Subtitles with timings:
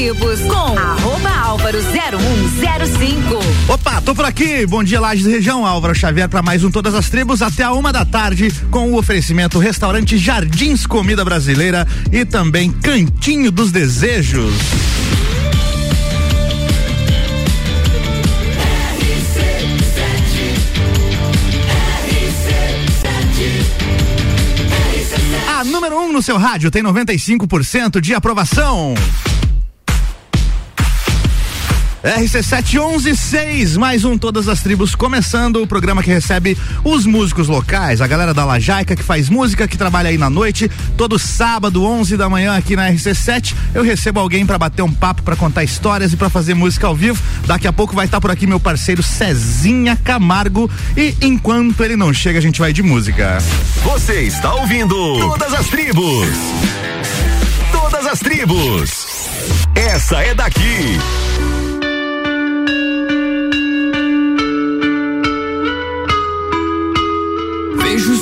[0.00, 3.38] Tribos com arroba álvaro 0105.
[3.68, 4.64] Opa, tô por aqui.
[4.64, 5.66] Bom dia, Lages Região.
[5.66, 8.96] Álvaro Xavier para mais um Todas as Tribos até a uma da tarde com o
[8.96, 14.54] oferecimento Restaurante Jardins Comida Brasileira e também Cantinho dos Desejos.
[25.58, 28.94] A número 1 um no seu rádio tem 95% de aprovação.
[32.04, 38.06] RC7116, mais um Todas as Tribos, começando o programa que recebe os músicos locais, a
[38.06, 42.28] galera da Lajaica que faz música, que trabalha aí na noite, todo sábado, 11 da
[42.28, 46.16] manhã aqui na RC7, eu recebo alguém para bater um papo, para contar histórias e
[46.16, 47.22] para fazer música ao vivo.
[47.46, 51.96] Daqui a pouco vai estar tá por aqui meu parceiro Cezinha Camargo e enquanto ele
[51.96, 53.38] não chega, a gente vai de música.
[53.84, 56.28] Você está ouvindo Todas as Tribos.
[57.70, 59.06] Todas as Tribos.
[59.74, 60.98] Essa é daqui.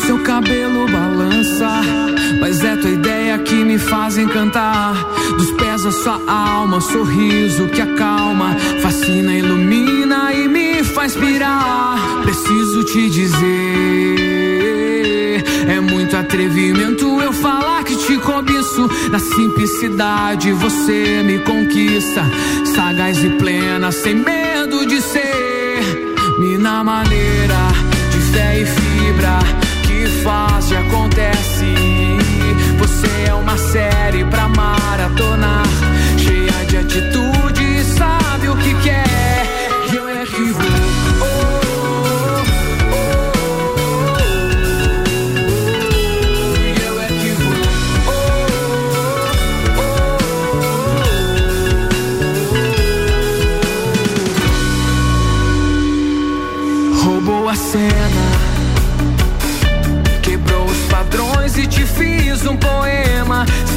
[0.08, 1.84] Seu cabelo balançar,
[2.40, 4.94] mas é tua ideia que me faz encantar.
[5.36, 12.22] Dos pés a sua alma, sorriso que acalma, fascina, ilumina e me faz pirar.
[12.22, 13.36] Preciso te dizer,
[15.68, 18.88] é muito atrevimento eu falar que te cobiço.
[19.10, 22.24] Na simplicidade você me conquista,
[22.74, 26.14] sagaz e plena, sem medo de ser.
[26.38, 27.68] Mina maneira
[28.10, 29.67] de fé e fibra
[30.28, 31.74] faz e acontece.
[32.78, 35.64] Você é uma série pra maratonar,
[36.18, 37.37] cheia de atitude,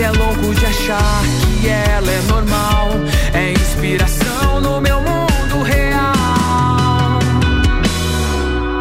[0.03, 1.21] é louco de achar
[1.61, 2.89] que ela é normal,
[3.33, 7.19] é inspiração no meu mundo real.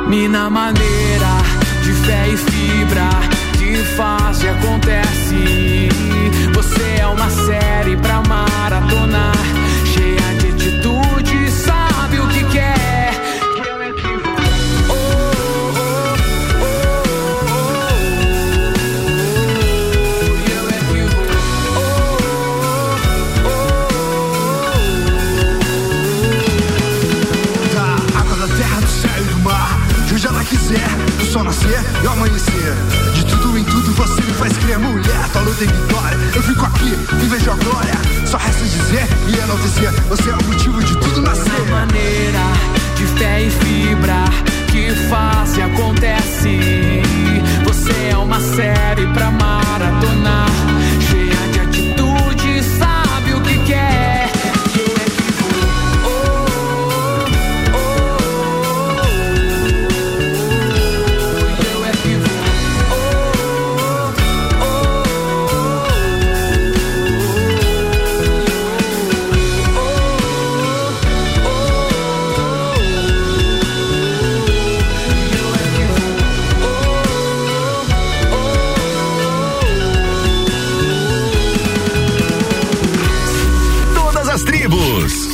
[0.09, 1.33] Mina maneira
[1.83, 3.11] de fé e fibra
[3.59, 5.89] que faz e acontece.
[6.55, 9.37] Você é uma série pra maratonar,
[31.41, 32.75] sol nascer e o amanhecer.
[33.15, 35.29] De tudo em tudo você me faz crer, mulher.
[35.33, 36.19] Tua luta vitória.
[36.35, 36.93] Eu fico aqui
[37.23, 37.95] e vejo a glória.
[38.27, 39.93] Só resta dizer e enaltecer.
[40.09, 41.71] Você é o motivo de tudo nascer.
[41.71, 42.41] maneira
[42.97, 44.25] de fé e fibra
[44.71, 46.61] que faz e acontece.
[47.65, 50.51] Você é uma série pra maratonar,
[84.51, 85.31] tribos.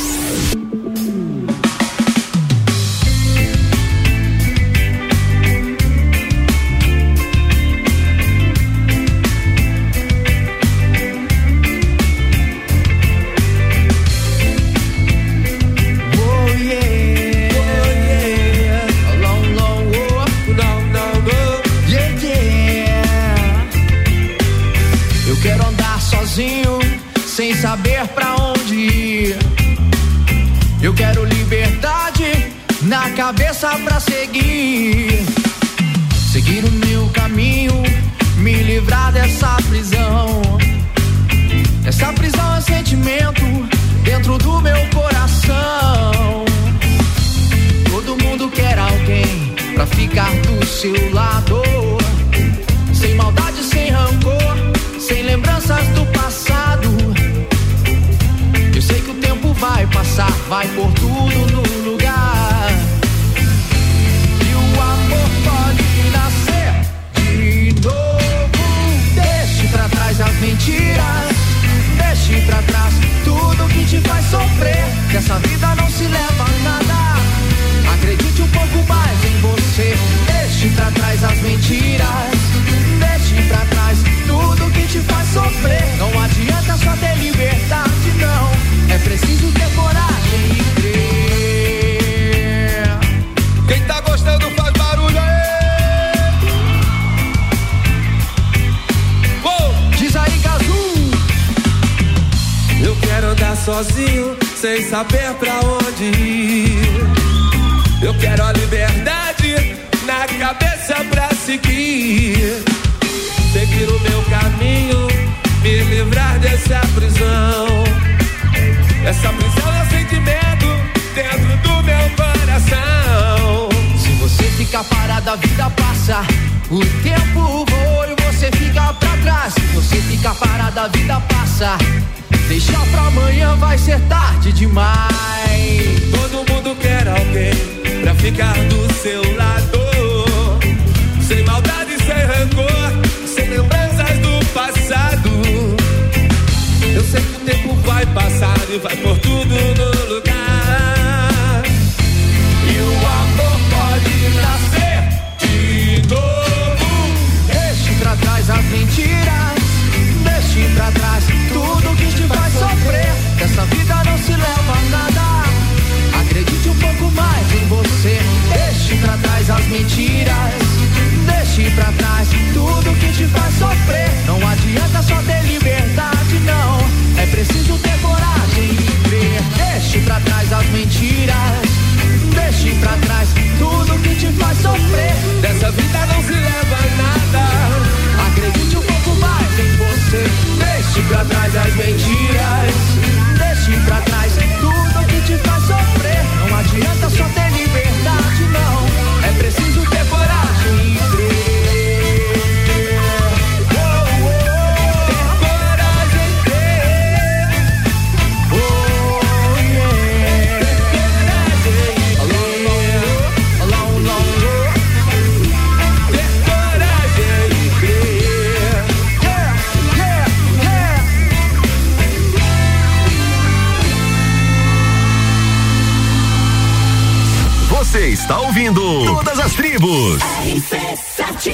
[227.97, 230.21] Você está ouvindo Todas as Tribos.
[230.43, 231.51] RC7.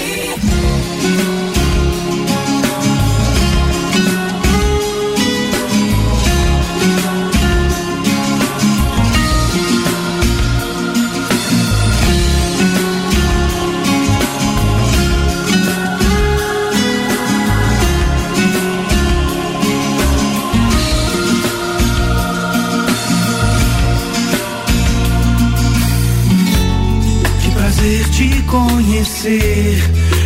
[28.54, 29.82] Conhecer.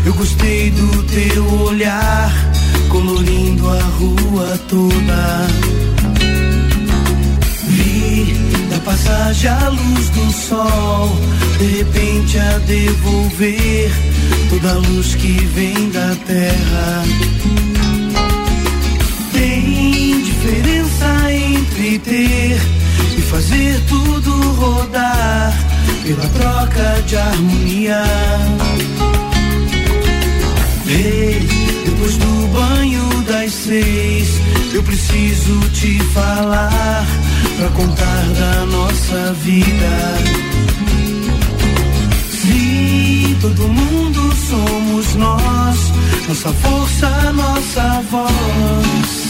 [0.06, 2.30] Eu gostei do teu olhar,
[2.90, 5.48] colorindo a rua toda.
[7.70, 8.34] Vi
[8.70, 11.10] da passagem a luz do sol,
[11.58, 13.92] de repente a devolver
[14.50, 17.04] toda a luz que vem da terra.
[19.32, 22.60] Tem diferença entre ter
[23.18, 25.77] e fazer tudo rodar
[26.08, 28.02] pela troca de harmonia.
[30.88, 31.46] Ei,
[31.86, 34.30] depois do banho das seis,
[34.74, 37.06] eu preciso te falar
[37.58, 40.18] pra contar da nossa vida.
[42.32, 45.78] Se todo mundo somos nós,
[46.30, 49.27] nossa força, nossa voz.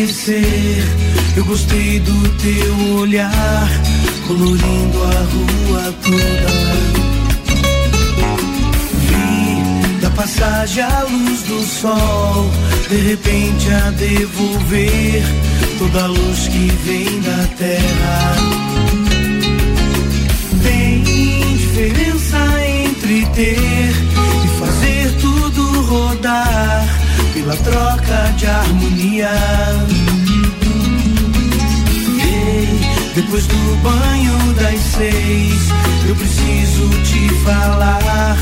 [0.00, 0.82] Conhecer.
[1.36, 3.68] Eu gostei do teu olhar,
[4.26, 6.50] colorindo a rua toda.
[9.00, 12.50] Vi da passagem a luz do sol,
[12.88, 15.22] de repente a devolver
[15.78, 18.36] toda a luz que vem da terra.
[20.62, 23.92] Tem diferença entre ter
[24.44, 26.89] e fazer tudo rodar
[27.50, 29.30] pela troca de harmonia.
[32.22, 32.80] Ei,
[33.14, 35.68] depois do banho das seis,
[36.08, 38.36] eu preciso te falar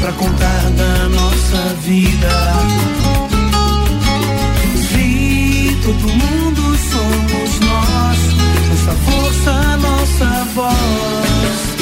[0.00, 2.28] pra contar da nossa vida.
[4.76, 8.18] Se todo mundo somos nós,
[8.68, 11.81] nossa força, nossa voz.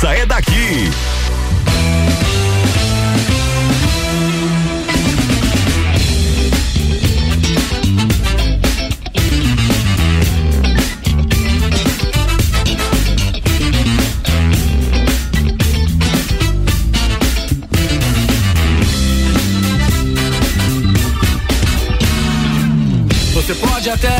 [0.00, 0.90] Essa é daqui.
[23.34, 24.18] Você pode até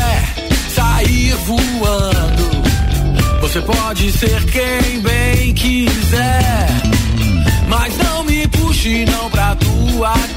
[0.74, 2.48] sair voando.
[3.42, 4.77] Você pode ser quem
[10.00, 10.27] I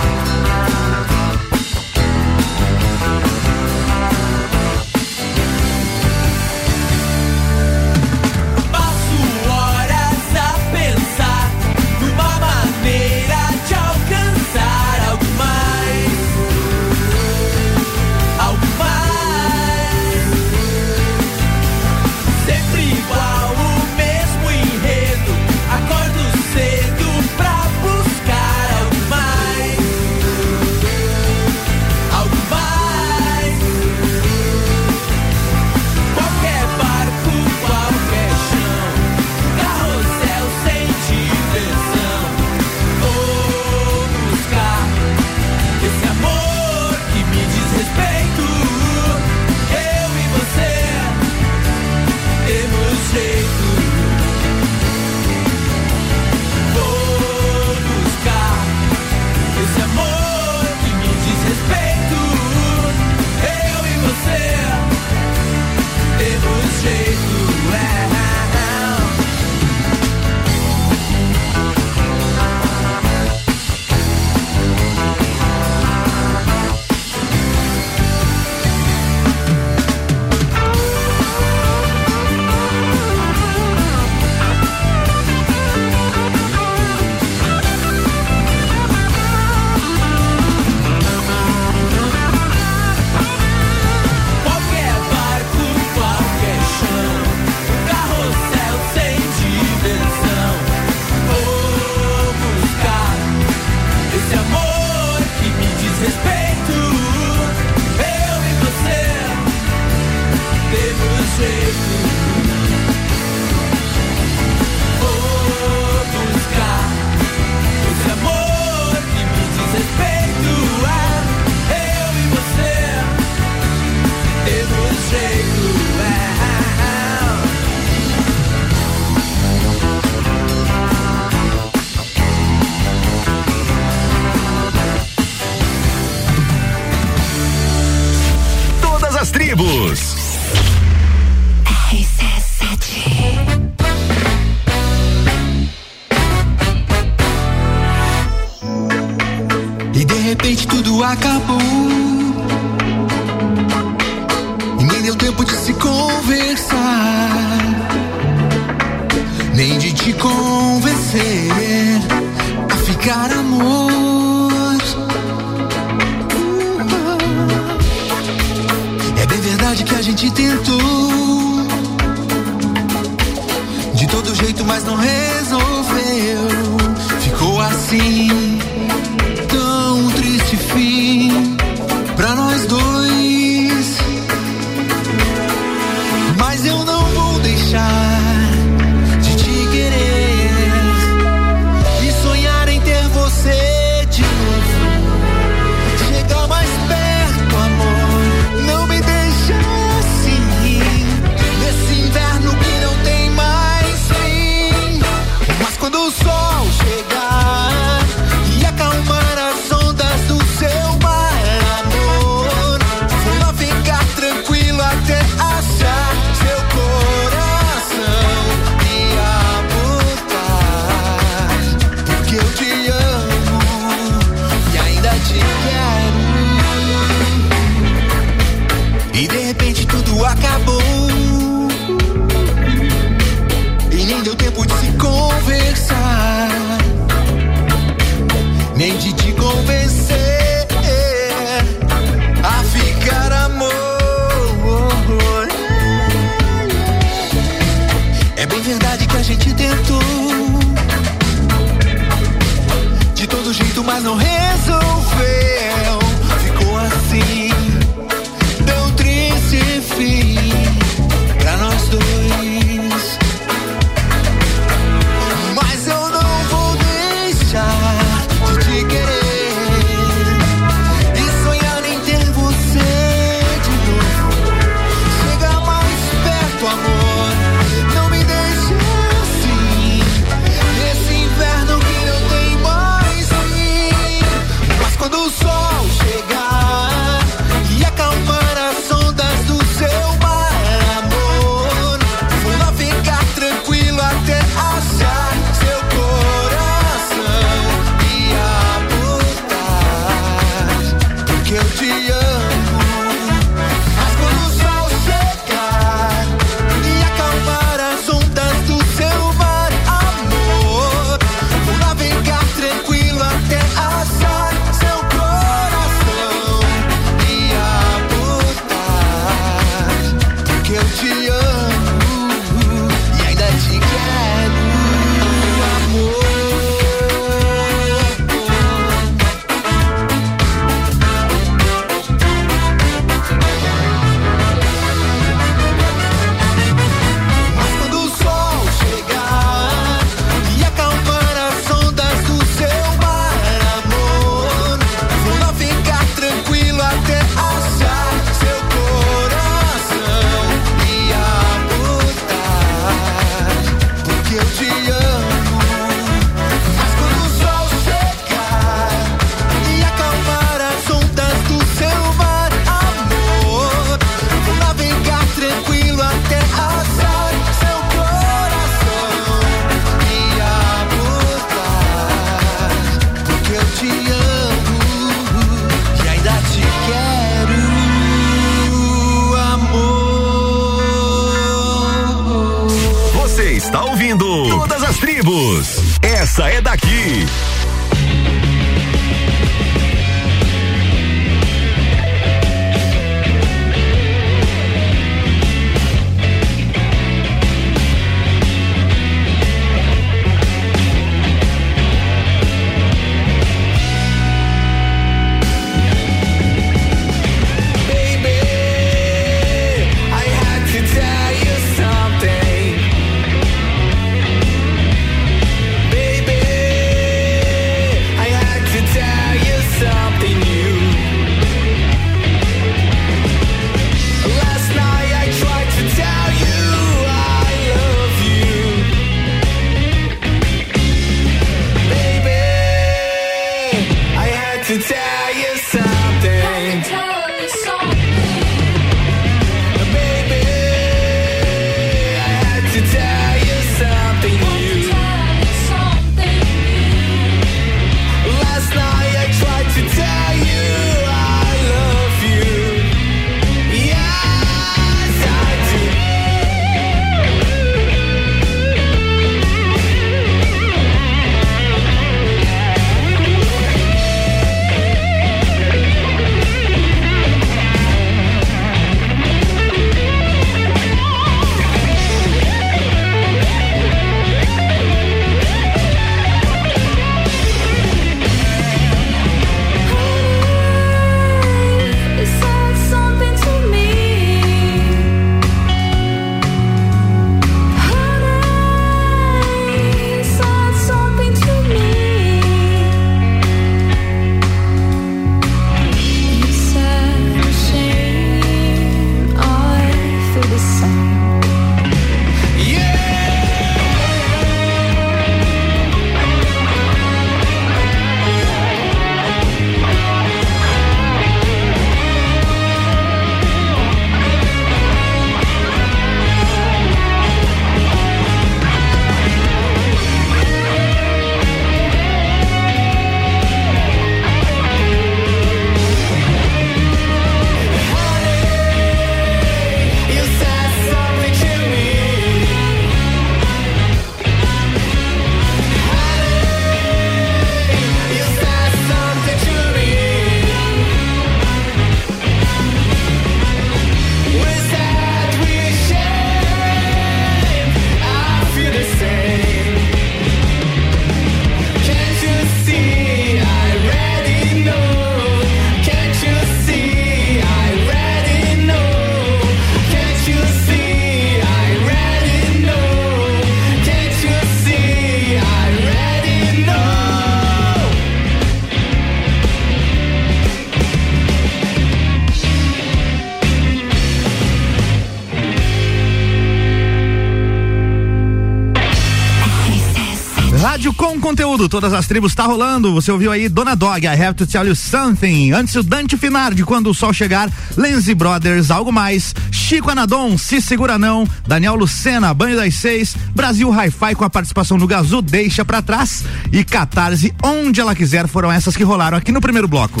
[581.60, 582.94] conteúdo, todas as tribos tá rolando.
[582.94, 585.52] Você ouviu aí Dona Dog, I Have to Tell You Something.
[585.52, 587.50] Antes o Dante Finardi, quando o sol chegar.
[587.76, 589.34] Lenzi Brothers, algo mais.
[589.50, 591.28] Chico Anadon, Se Segura Não.
[591.46, 593.16] Daniel Lucena, Banho das Seis.
[593.34, 596.24] Brasil Hi-Fi com a participação do Gazu, Deixa Pra Trás.
[596.52, 600.00] E Catarse, Onde Ela Quiser, foram essas que rolaram aqui no primeiro bloco.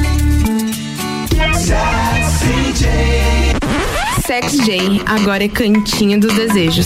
[4.25, 6.85] Sex J, agora é Cantinho dos Desejos.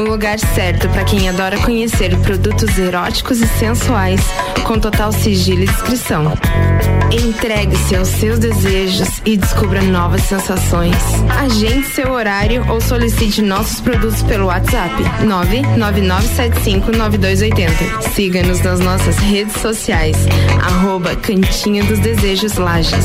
[0.00, 4.22] O lugar certo para quem adora conhecer produtos eróticos e sensuais,
[4.64, 6.32] com total sigilo e descrição.
[7.12, 10.96] Entregue-se aos seus desejos e descubra novas sensações.
[11.38, 18.14] Agende seu horário ou solicite nossos produtos pelo WhatsApp 999759280.
[18.14, 20.16] Siga-nos nas nossas redes sociais,
[20.62, 23.04] arroba Cantinho dos Desejos Lages.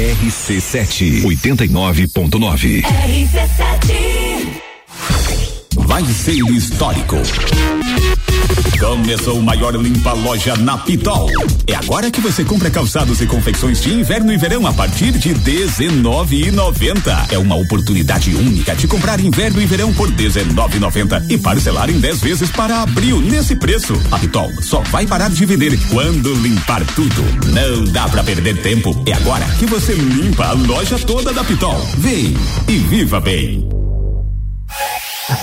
[0.00, 2.82] RC7 89.9.
[2.82, 4.60] RC7
[5.90, 7.16] Vai ser histórico.
[8.78, 11.28] Começou o maior limpa loja na Pitol.
[11.66, 15.32] É agora que você compra calçados e confecções de inverno e verão a partir de
[15.32, 17.32] R$19,90.
[17.32, 22.20] É uma oportunidade única de comprar inverno e verão por R$19,90 e parcelar em 10
[22.20, 24.00] vezes para abril nesse preço.
[24.12, 27.24] A Pitol só vai parar de vender quando limpar tudo.
[27.52, 28.94] Não dá para perder tempo.
[29.06, 31.84] É agora que você limpa a loja toda da Pitol.
[31.98, 32.32] Vem
[32.68, 33.68] e viva bem.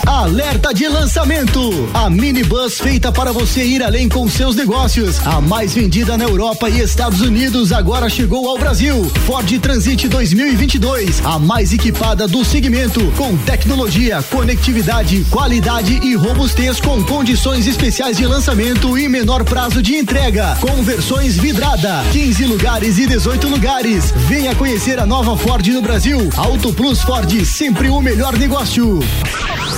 [0.06, 1.89] Alerta de lançamento!
[1.93, 5.26] A minibus feita para você ir além com seus negócios.
[5.26, 9.10] A mais vendida na Europa e Estados Unidos agora chegou ao Brasil.
[9.26, 17.04] Ford Transit 2022, a mais equipada do segmento, com tecnologia, conectividade, qualidade e robustez com
[17.04, 20.58] condições especiais de lançamento e menor prazo de entrega.
[20.60, 24.12] Com versões vidrada, 15 lugares e 18 lugares.
[24.28, 26.30] Venha conhecer a nova Ford no Brasil.
[26.36, 29.00] Auto Plus Ford, sempre o melhor negócio.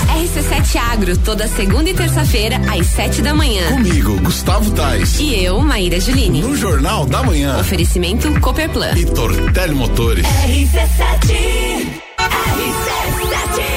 [0.08, 3.68] RC7 Agro, toda segunda e terça-feira, às sete da manhã.
[3.70, 5.20] Comigo, Gustavo Tais.
[5.20, 6.42] E eu, Maíra Juline.
[6.42, 7.58] No Jornal da Manhã.
[7.60, 8.94] Oferecimento Cooperplan.
[8.96, 10.26] E Tortel Motores.
[10.26, 13.69] RC7 RC7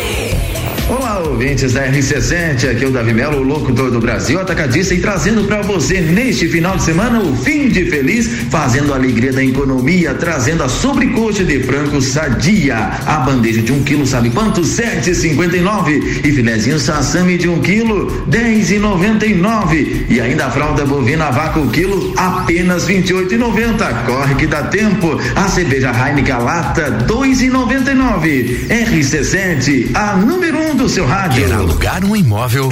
[0.93, 5.01] Olá, ouvintes da RC7, aqui é o Davi Melo, o locutor do Brasil Atacadista e
[5.01, 9.43] trazendo para você neste final de semana o fim de feliz, fazendo a alegria da
[9.43, 12.77] economia, trazendo a sobrecoxa de frango sadia,
[13.07, 14.63] a bandeja de um quilo, sabe quanto?
[14.65, 16.21] Sete cinquenta e nove.
[16.23, 20.05] E filezinho sassami de um quilo, dez e noventa e nove.
[20.11, 24.35] E ainda a fralda bovina vaca o quilo, apenas vinte e oito e noventa, corre
[24.35, 30.59] que dá tempo, a cerveja Heineken lata, dois e noventa e nove, RC7, a número
[30.59, 31.47] um do seu rádio.
[31.47, 32.71] Quer alugar um imóvel?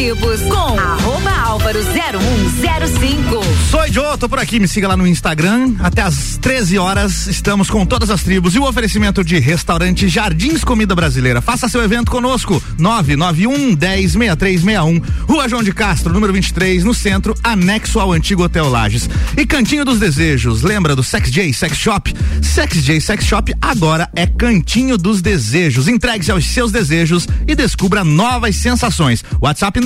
[0.00, 1.19] tribos com arroba
[1.50, 3.44] álvaro 0105.
[3.70, 3.80] Sou
[4.20, 5.74] tô por aqui, me siga lá no Instagram.
[5.80, 10.62] Até às 13 horas estamos com todas as tribos e o oferecimento de restaurante Jardins
[10.62, 11.40] Comida Brasileira.
[11.40, 12.62] Faça seu evento conosco.
[12.78, 18.68] 991 10 6361, Rua João de Castro, número 23, no centro, anexo ao antigo Hotel
[18.68, 19.08] Lages.
[19.36, 22.14] E Cantinho dos Desejos, lembra do Sex J Sex Shop?
[22.42, 25.88] Sex J Sex Shop agora é Cantinho dos Desejos.
[25.88, 29.24] Entregue-se aos seus desejos e descubra novas sensações.
[29.40, 29.80] WhatsApp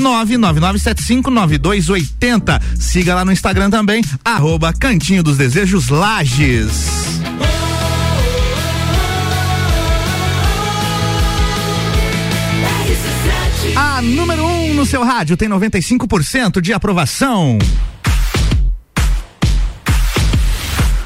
[1.58, 2.62] 999759280.
[2.78, 7.14] Siga lá no Instagram também, arroba Cantinho dos Desejos Lages.
[13.76, 17.58] A número 1 um no seu rádio tem 95% de aprovação.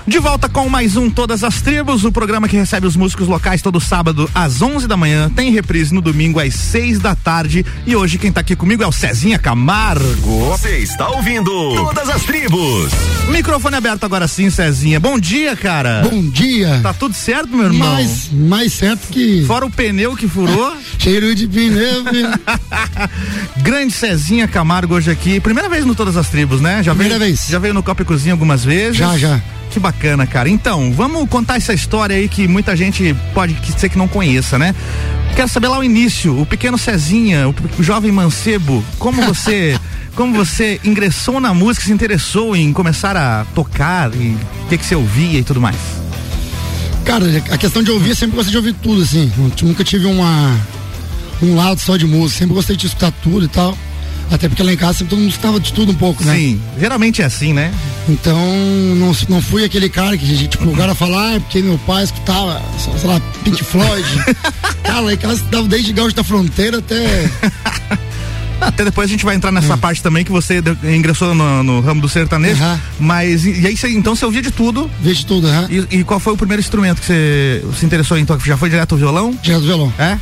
[0.09, 3.61] De volta com mais um Todas as Tribos, o programa que recebe os músicos locais
[3.61, 7.65] todo sábado às 11 da manhã, tem reprise no domingo às 6 da tarde.
[7.87, 10.47] E hoje quem tá aqui comigo é o Cezinha Camargo.
[10.47, 12.91] Você está ouvindo Todas as Tribos.
[13.29, 14.99] Microfone aberto agora sim, Cezinha.
[14.99, 16.09] Bom dia, cara.
[16.11, 16.81] Bom dia.
[16.83, 17.93] Tá tudo certo, meu irmão?
[17.93, 19.45] Mais, mais certo que.
[19.45, 20.75] Fora o pneu que furou.
[20.99, 22.05] Cheiro de pneu.
[23.61, 25.39] Grande Cezinha Camargo hoje aqui.
[25.39, 26.83] Primeira vez no Todas as Tribos, né?
[26.83, 27.47] Já Primeira veio, vez.
[27.47, 28.97] Já veio no Copa e Cozinha algumas vezes.
[28.97, 29.39] Já, já.
[29.71, 30.49] Que bacana, cara.
[30.49, 34.75] Então, vamos contar essa história aí que muita gente pode ser que não conheça, né?
[35.37, 39.79] Quero saber lá o início, o pequeno Cezinha, o, jovem mancebo, como você,
[40.17, 44.85] como você ingressou na música, se interessou em começar a tocar e o que que
[44.85, 45.77] você ouvia e tudo mais?
[47.05, 49.33] Cara, a questão de ouvir, eu sempre gostei de ouvir tudo, assim.
[49.63, 50.57] Nunca tive uma
[51.41, 53.77] um lado só de música, sempre gostei de escutar tudo e tal.
[54.31, 56.35] Até porque lá em casa todo mundo escutava de tudo um pouco, né?
[56.37, 57.73] Sim, geralmente é assim, né?
[58.09, 58.39] Então,
[58.97, 62.05] não, não fui aquele cara que, tipo, o cara falar, ah, é porque meu pai
[62.05, 64.07] escutava, sei lá, Pink Floyd.
[64.85, 67.31] cara, lá em casa escutava desde Gaúcho da Fronteira até.
[68.61, 69.79] Até depois a gente vai entrar nessa Hum.
[69.79, 72.61] parte também que você ingressou no, no ramo do sertanejo.
[72.99, 74.91] Mas e, e aí você, então você ouvia de tudo?
[75.01, 75.69] Via de tudo, aham.
[75.71, 78.45] E, e qual foi o primeiro instrumento que você se interessou em tocar?
[78.45, 79.31] Já foi direto ao violão?
[79.41, 79.93] Direto ao violão.
[79.97, 80.19] É?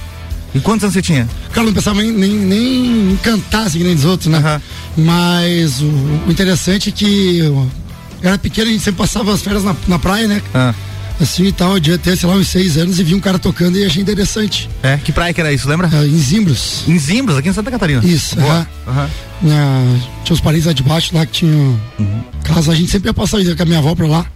[0.57, 1.29] E quantos anos você tinha?
[1.53, 4.61] Cara, não pensava nem, nem, nem em cantar assim que nem dos outros, né?
[4.97, 7.71] Mas o, o interessante é que eu
[8.23, 10.43] era pequeno, a gente sempre passava as férias na, na praia, né?
[10.55, 10.75] Ah.
[11.21, 13.39] Assim e tal, eu devia ter, sei lá, uns seis anos e vi um cara
[13.39, 14.69] tocando e achei interessante.
[14.83, 14.99] É?
[14.99, 15.89] Que praia que era isso, lembra?
[16.05, 16.83] em Zimbros.
[16.87, 18.05] Em Zimbros, aqui em Santa Catarina.
[18.05, 18.69] Isso, Boa.
[18.87, 19.09] Aham.
[19.43, 22.21] Na- tinha os parentes lá de baixo lá que tinham Uhum.
[22.45, 24.27] casa, a gente sempre ia passar com a minha avó pra lá.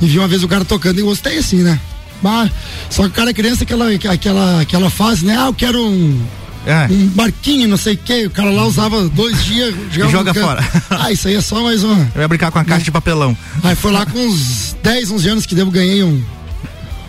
[0.00, 1.78] E vi uma vez o cara tocando e gostei assim, né?
[2.22, 2.50] Mas,
[2.90, 5.36] só que o cara é criança aquela, aquela, aquela fase, né?
[5.38, 6.20] Ah, eu quero um,
[6.66, 6.86] É.
[6.90, 8.24] um barquinho, não sei o quê.
[8.26, 10.44] O cara lá usava dois dias, jogava joga canto.
[10.46, 10.64] fora.
[10.90, 12.10] Ah, isso aí é só mais uma.
[12.14, 13.36] Eu ia brincar com a caixa de papelão.
[13.62, 16.22] Aí foi lá com uns 10, 11 anos que devo ganhei um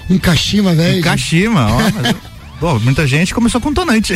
[0.10, 1.00] um Kashima, velho.
[1.00, 1.78] Um Kashima, ó.
[1.80, 2.16] mas-
[2.60, 4.14] Pô, muita gente começou com tonante.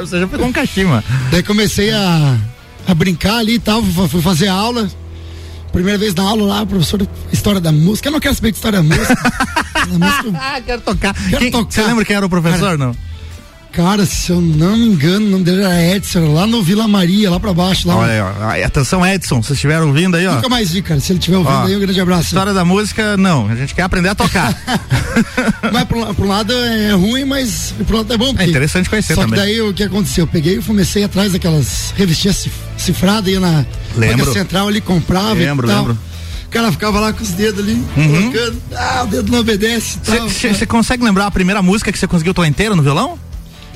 [0.00, 1.04] Você já pegou um Kashima.
[1.30, 2.36] Daí comecei a,
[2.88, 4.88] a brincar ali e tal, fui fazer aula.
[5.74, 8.08] Primeira vez na aula lá, professor, história da música.
[8.08, 9.14] Eu não quero saber de história da música.
[9.74, 11.12] Da música, Ah, quero tocar.
[11.14, 11.70] Quero Quem- tocar.
[11.70, 12.96] Você lembra quem era o professor, não?
[13.74, 17.28] Cara, se eu não me engano, o nome dele era Edson, lá no Vila Maria,
[17.28, 17.88] lá pra baixo.
[17.88, 17.96] Lá.
[17.96, 18.48] Olha aí, ó.
[18.50, 20.36] Aí, Atenção, Edson, vocês estiveram ouvindo aí, ó.
[20.36, 21.00] Nunca mais vi, cara.
[21.00, 22.22] Se ele estiver ouvindo Ó, aí, um grande abraço.
[22.28, 23.48] História da música, não.
[23.48, 24.56] A gente quer aprender a tocar.
[25.72, 28.28] Mas por um lado é ruim, mas outro lado é bom.
[28.32, 29.40] porque- interessante conhecer Só também.
[29.40, 30.22] que daí o que aconteceu?
[30.22, 33.64] Eu peguei e comecei atrás daquelas revistinhas cif- cifradas, ia na
[33.96, 34.32] Lembro.
[34.32, 35.80] central ali, comprava Lembro, e tal.
[35.80, 35.98] lembro.
[36.46, 38.30] O cara ficava lá com os dedos ali, Uhum.
[38.32, 40.28] colocando, ah, o dedo não obedece e tal.
[40.28, 43.18] Você consegue lembrar a primeira música que você conseguiu tocar inteira no violão?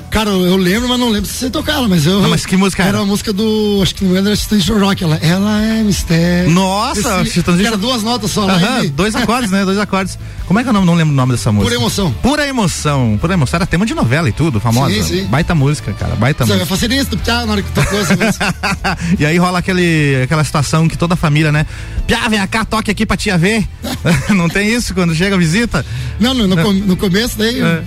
[0.09, 2.21] Cara, eu lembro, mas não lembro se você tocava, mas eu.
[2.21, 2.89] Não, mas que música era?
[2.97, 3.79] Era a música do.
[3.81, 5.15] Acho que não era de Rock, ela.
[5.17, 6.49] Ela é mistério.
[6.49, 8.49] Nossa, Esse- Titãs de Era duas notas só.
[8.49, 9.63] Aham, e- dois acordes, né?
[9.63, 10.17] Dois acordes.
[10.47, 11.69] Como é que eu não, não lembro o nome dessa música?
[11.69, 12.11] Pura emoção.
[12.23, 13.17] Pura emoção.
[13.21, 13.57] Pura emoção.
[13.57, 14.91] Era tema de novela e tudo, famosa.
[14.95, 15.25] Sim, sim.
[15.25, 16.15] Baita música, cara.
[16.15, 16.65] Baita eu música.
[16.65, 18.55] fazia isso do Piá na hora que tocou essa música.
[19.19, 21.67] e aí rola aquele, aquela situação que toda a família, né?
[22.07, 23.63] Piá, vem cá, toque aqui pra tia ver.
[24.35, 25.85] não tem isso quando chega a visita?
[26.19, 27.61] Não, no, no, no começo daí.
[27.61, 27.83] É.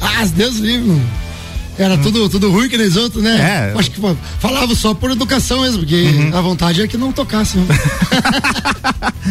[0.00, 1.25] Ah, Deus livre, mano.
[1.78, 3.68] Era tudo, tudo ruim que eles outros, né?
[3.68, 3.72] É.
[3.72, 3.80] Uhum.
[3.80, 7.58] Acho que pô, falava só por educação mesmo, porque a vontade é que não tocasse.
[7.58, 7.66] né?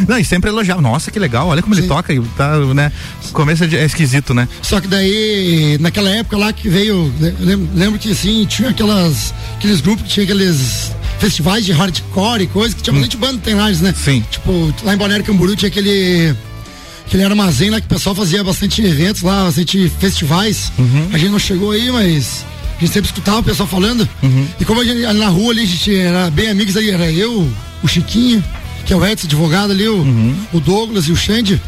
[0.08, 0.82] Não, e sempre elogiava.
[0.82, 2.14] Nossa, que legal, olha como ele toca.
[2.14, 2.92] e Tá, né?
[3.32, 4.48] Começo é, é esquisito, né?
[4.62, 9.34] Só que daí, naquela época lá que veio, né, lembro, lembro que assim, tinha aquelas,
[9.56, 13.56] aqueles grupos que tinha aqueles festivais de hardcore e coisa, que tinha bastante banda tem
[13.56, 13.92] lá, né?
[13.92, 14.04] Hum.
[14.04, 14.26] Sim.
[14.30, 16.36] Tipo, lá em Balneário Camboriú tinha aquele
[17.06, 20.72] aquele armazém lá que o pessoal fazia bastante eventos lá, bastante festivais.
[20.78, 21.10] Uhum.
[21.14, 22.46] A gente não chegou aí, mas
[22.78, 24.08] a gente sempre escutava o pessoal falando.
[24.24, 24.48] Uhum.
[24.60, 27.48] E como a gente, na rua ali, a gente era bem amigos aí, era eu,
[27.84, 28.44] o Chiquinho,
[28.86, 30.36] que é o Edson, advogado ali, o, Uhum.
[30.54, 31.62] o Douglas e o Xande.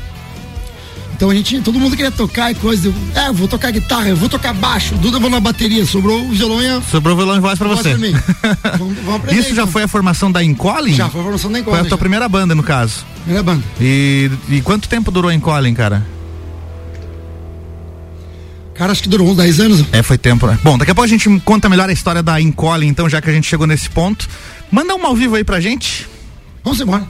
[1.18, 2.94] Então a gente, todo mundo queria tocar e coisa.
[3.16, 6.22] É, eu vou tocar guitarra, eu vou tocar baixo, o Duda vou na bateria, sobrou
[6.22, 7.90] o violão e a Sobrou violão e voz pra você.
[7.90, 8.14] pra mim.
[8.78, 9.68] vamos, vamos aprender, Isso já então.
[9.68, 10.94] foi a formação da Encolin?
[10.94, 13.04] Já foi a formação da Foi a Encolin, tua primeira banda, no caso.
[13.24, 13.64] Primeira banda.
[13.82, 16.06] E, e quanto tempo durou a Encolin, cara?
[18.76, 19.86] Cara, acho que durou uns 10 anos.
[19.92, 20.60] É, foi tempo, né?
[20.64, 23.28] Bom, daqui a pouco a gente conta melhor a história da Encolin, então, já que
[23.28, 24.30] a gente chegou nesse ponto.
[24.72, 26.08] Manda um ao vivo aí pra gente.
[26.64, 27.08] Vamos embora.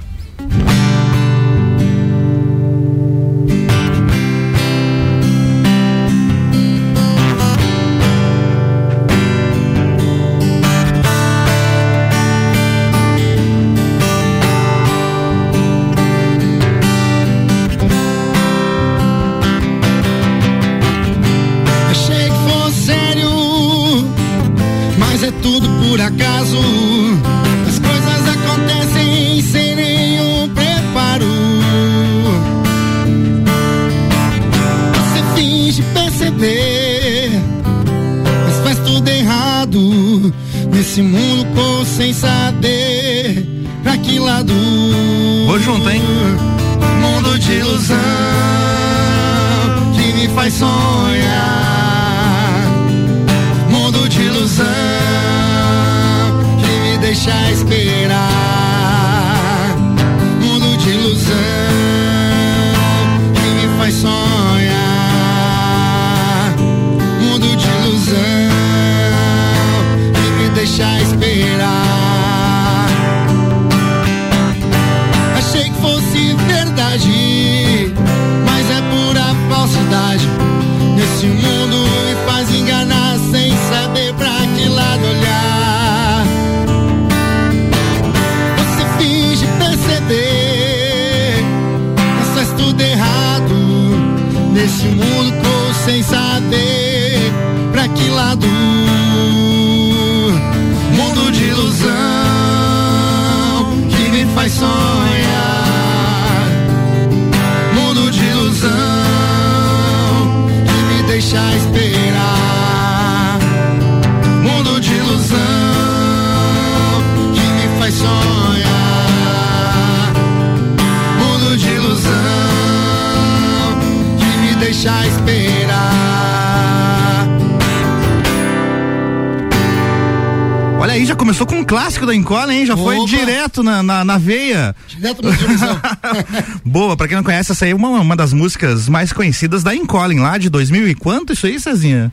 [136.65, 139.75] Boa, pra quem não conhece, essa aí é uma, uma das músicas mais conhecidas da
[139.75, 142.11] Encolin, lá de 2000 e quanto isso aí, Cezinha?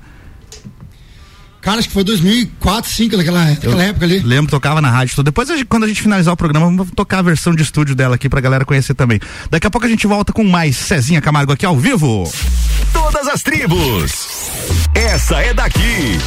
[1.61, 4.19] Cara, acho que foi 2004, 2005, naquela, naquela época ali.
[4.19, 5.15] Lembro, tocava na rádio.
[5.17, 5.25] tudo.
[5.25, 7.95] Depois, a gente- quando a gente finalizar o programa, vamos tocar a versão de estúdio
[7.95, 9.19] dela aqui pra galera conhecer também.
[9.51, 12.31] Daqui a pouco a gente volta com mais Cezinha Camargo aqui ao vivo.
[12.93, 14.51] Todas as tribos.
[14.95, 16.19] Essa é daqui.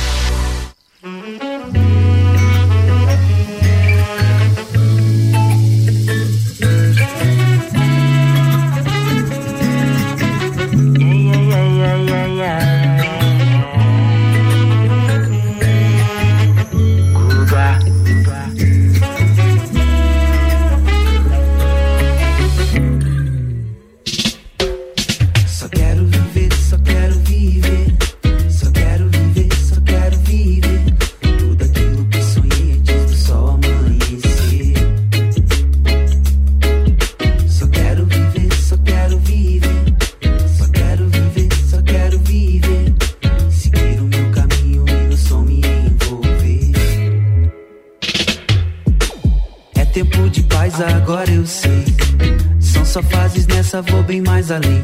[53.68, 54.82] Nessa, vou bem mais além.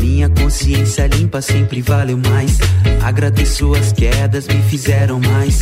[0.00, 2.58] Minha consciência limpa sempre valeu mais.
[3.02, 5.58] Agradeço as quedas, me fizeram mais.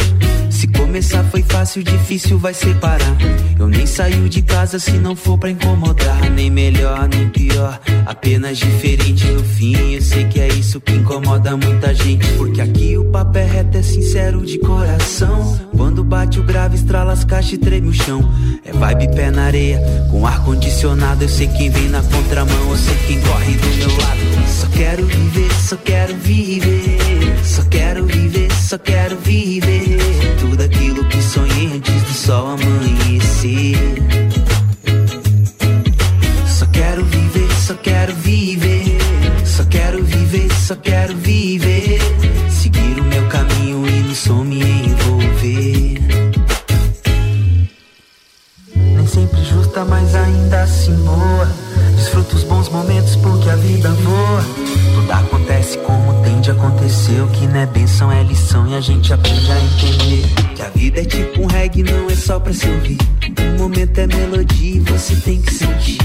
[0.57, 3.15] Se começar foi fácil, difícil vai separar.
[3.59, 6.31] Eu nem saio de casa se não for pra incomodar.
[6.31, 9.93] Nem melhor, nem pior, apenas diferente no fim.
[9.93, 12.27] Eu sei que é isso que incomoda muita gente.
[12.39, 15.61] Porque aqui o papo é reto, é sincero de coração.
[15.77, 18.27] Quando bate o grave, estrala as caixas e treme o chão.
[18.65, 19.79] É vibe pé na areia,
[20.11, 21.23] com ar condicionado.
[21.23, 24.49] Eu sei quem vem na contramão, eu sei quem corre do meu lado.
[24.49, 26.97] Só quero viver, só quero viver.
[27.45, 29.99] Só quero viver, só quero viver
[30.51, 33.77] tudo aquilo que sonhei antes do sol amanhecer.
[36.47, 38.99] Só quero viver, só quero viver.
[39.45, 41.99] Só quero viver, só quero viver.
[42.51, 46.01] Seguir o meu caminho e no som me envolver.
[48.75, 51.49] Nem sempre justa, mas ainda assim boa.
[51.97, 54.45] Desfruto os bons momentos porque a vida voa.
[54.95, 56.06] Tudo acontece com
[56.47, 60.23] onde aconteceu que não é benção, é lição e a gente aprende a entender
[60.55, 62.99] que a vida é tipo um reggae, não é só pra se ouvir.
[63.57, 65.99] O momento é melodia e você tem que sentir.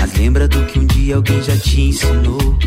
[0.00, 2.58] Mas lembra do que um dia alguém já te ensinou.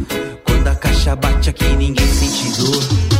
[0.45, 3.18] Quando a caixa bate aqui, ninguém sente dor.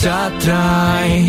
[0.00, 1.28] Se atraem.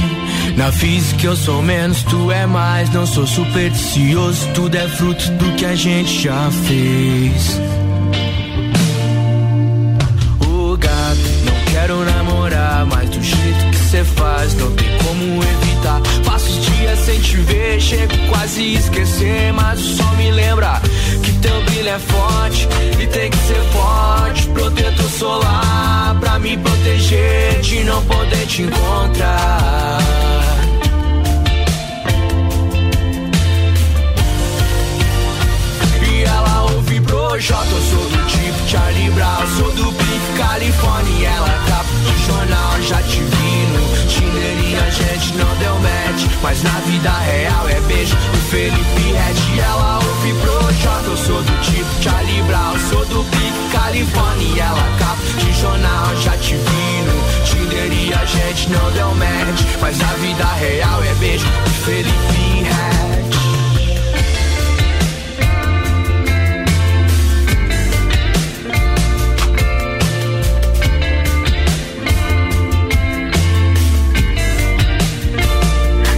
[0.55, 2.89] Na física eu sou menos, tu é mais.
[2.91, 7.59] Não sou supersticioso, tudo é fruto do que a gente já fez.
[10.47, 16.01] Ô gato, não quero namorar, mas do jeito que cê faz, não tem como evitar.
[16.25, 20.81] Passo os dias sem te ver, chego quase a esquecer, mas o sol me lembra
[21.91, 22.69] é forte
[23.01, 24.47] e tem que ser forte.
[24.47, 29.99] Protetor solar pra me proteger de não poder te encontrar.
[36.09, 41.27] E ela ouve Projota, eu sou do tipo Charlie Brown, sou do Pique Califórnia.
[41.27, 46.25] Ela capa do jornal, já te vi no Tinder e a gente não deu match.
[46.41, 49.61] Mas na vida real é beijo do Felipe Red.
[49.61, 49.90] Ela
[58.31, 61.45] gente não deu match, mas a vida real é beijo
[61.83, 63.01] Felipe Hatch.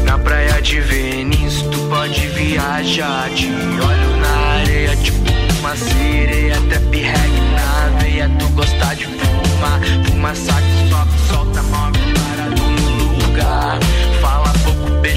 [0.05, 3.29] Na praia de Venice, tu pode viajar.
[3.31, 8.29] Te olho na areia, tipo uma sereia, até pirregue na veia.
[8.37, 10.82] Tu gosta de fumar, fuma saque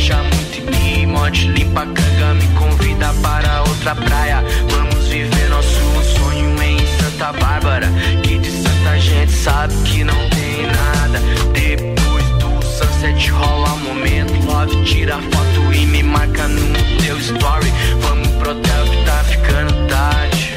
[0.07, 4.45] beija muito e morde, limpa a canga, me convida para outra praia.
[4.71, 5.69] Vamos viver nosso
[6.17, 7.89] sonho em Santa Bárbara.
[8.23, 11.19] Que de Santa gente sabe que não tem nada.
[11.53, 14.33] Depois do sunset rola um momento.
[14.47, 17.73] Love, tira foto e me marca no teu story.
[18.01, 20.55] Vamos pro hotel que tá ficando tarde.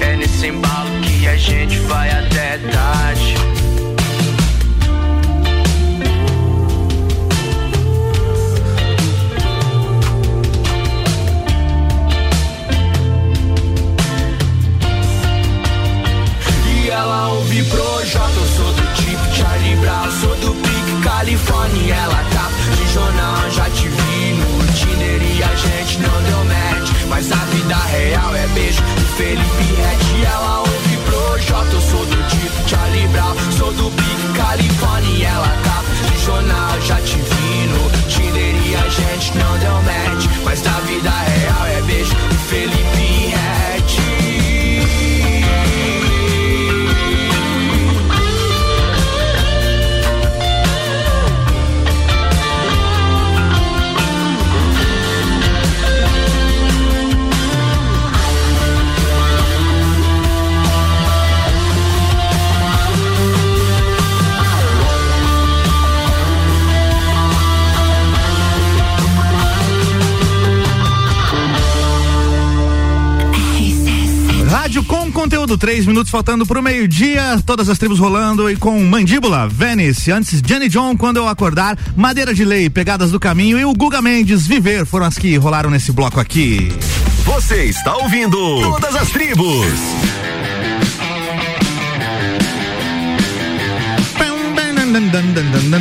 [0.00, 3.34] É nesse embalo que a gente vai até tarde.
[17.02, 22.48] Ela ouve Projota, eu sou do tipo Charlie Brown, sou do Pique Califórnia, ela tá
[22.76, 27.36] de jornal, já te vi no Tinder e a gente não deu match, mas a
[27.36, 32.68] vida real é beijo do Felipe Ret, e ela ouve Projota, eu sou do tipo
[32.68, 38.54] Charlie Brown, sou do Pique Califórnia, ela tá de jornal, já te vi no Tinder
[38.64, 44.11] e a gente não deu match, mas a vida real é beijo do Felipe Ret.
[75.22, 80.42] Conteúdo, três minutos faltando pro meio-dia, todas as tribos rolando e com Mandíbula, Venice, antes
[80.44, 84.48] Jenny John, quando eu acordar, Madeira de Lei, Pegadas do Caminho e o Guga Mendes,
[84.48, 86.72] Viver, foram as que rolaram nesse bloco aqui.
[87.24, 89.68] Você está ouvindo Todas as Tribos.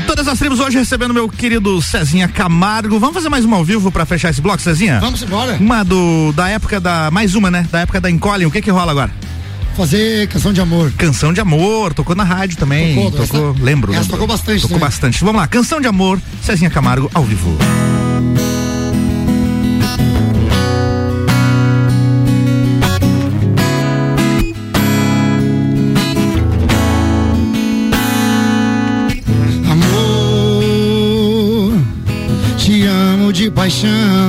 [0.06, 3.00] Todas as tribos hoje recebendo meu querido Cezinha Camargo.
[3.00, 5.00] Vamos fazer mais uma ao vivo pra fechar esse bloco, Cezinha?
[5.00, 5.58] Vamos embora.
[5.60, 7.10] Uma do, da época da.
[7.12, 7.68] Mais uma, né?
[7.72, 8.46] Da época da Encolhe.
[8.46, 9.12] O que que rola agora?
[9.76, 10.92] Fazer canção de amor.
[10.98, 12.96] Canção de amor, tocou na rádio também.
[12.96, 13.92] Tocou, Tocou, essa- lembro.
[13.92, 14.12] essa lembro.
[14.12, 14.88] tocou bastante Tocou também.
[14.90, 15.24] bastante.
[15.24, 17.58] Vamos lá, canção de amor, Cezinha Camargo ao vivo.
[30.42, 31.74] Amor,
[32.58, 34.21] te amo de paixão.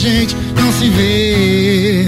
[0.00, 2.06] Gente não se vê.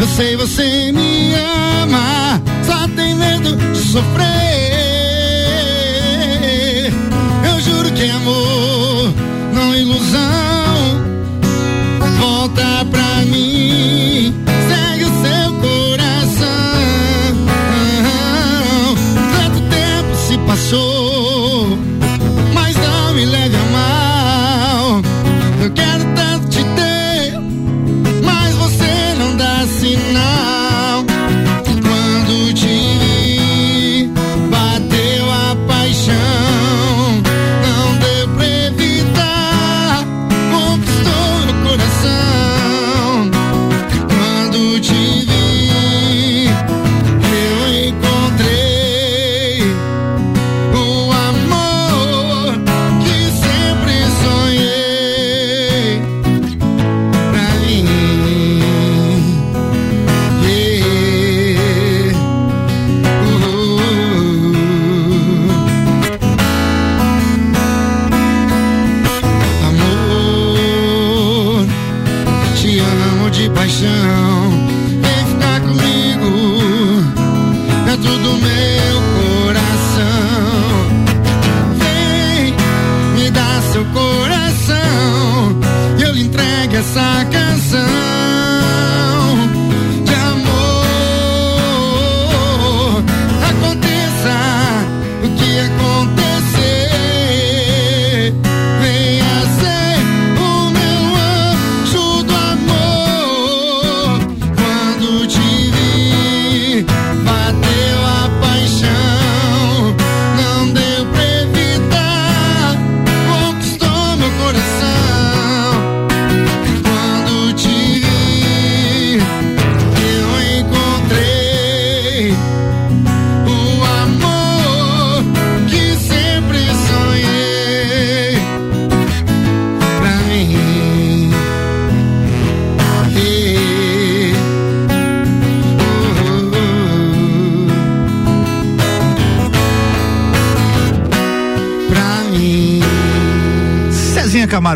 [0.00, 4.24] Eu sei você me ama, só tem medo de sofrer.
[7.50, 9.12] Eu juro que é amor,
[9.52, 11.04] não ilusão.
[12.18, 14.34] Volta pra mim,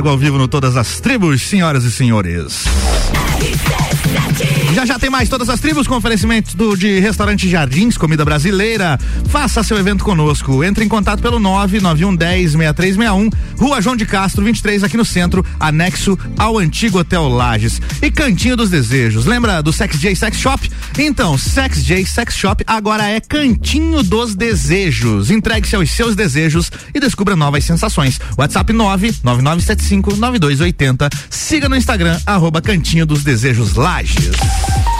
[0.00, 2.64] Camargo ao vivo no Todas as Tribos, senhoras e senhores.
[4.74, 8.98] Já já tem mais todas as tribos com oferecimento do, de restaurante Jardins, comida brasileira.
[9.28, 10.62] Faça seu evento conosco.
[10.64, 16.18] Entre em contato pelo 99110 6361, Rua João de Castro, 23, aqui no centro, anexo
[16.38, 17.80] ao antigo Hotel Lages.
[18.00, 19.26] E Cantinho dos Desejos.
[19.26, 20.70] Lembra do Sex J Sex Shop?
[20.98, 25.30] Então, Sex J Sex Shop agora é Cantinho dos Desejos.
[25.30, 28.20] Entregue-se aos seus desejos e descubra novas sensações.
[28.38, 31.10] WhatsApp 99975 9280.
[31.28, 34.99] Siga no Instagram, arroba Cantinho dos Desejos Lages dias.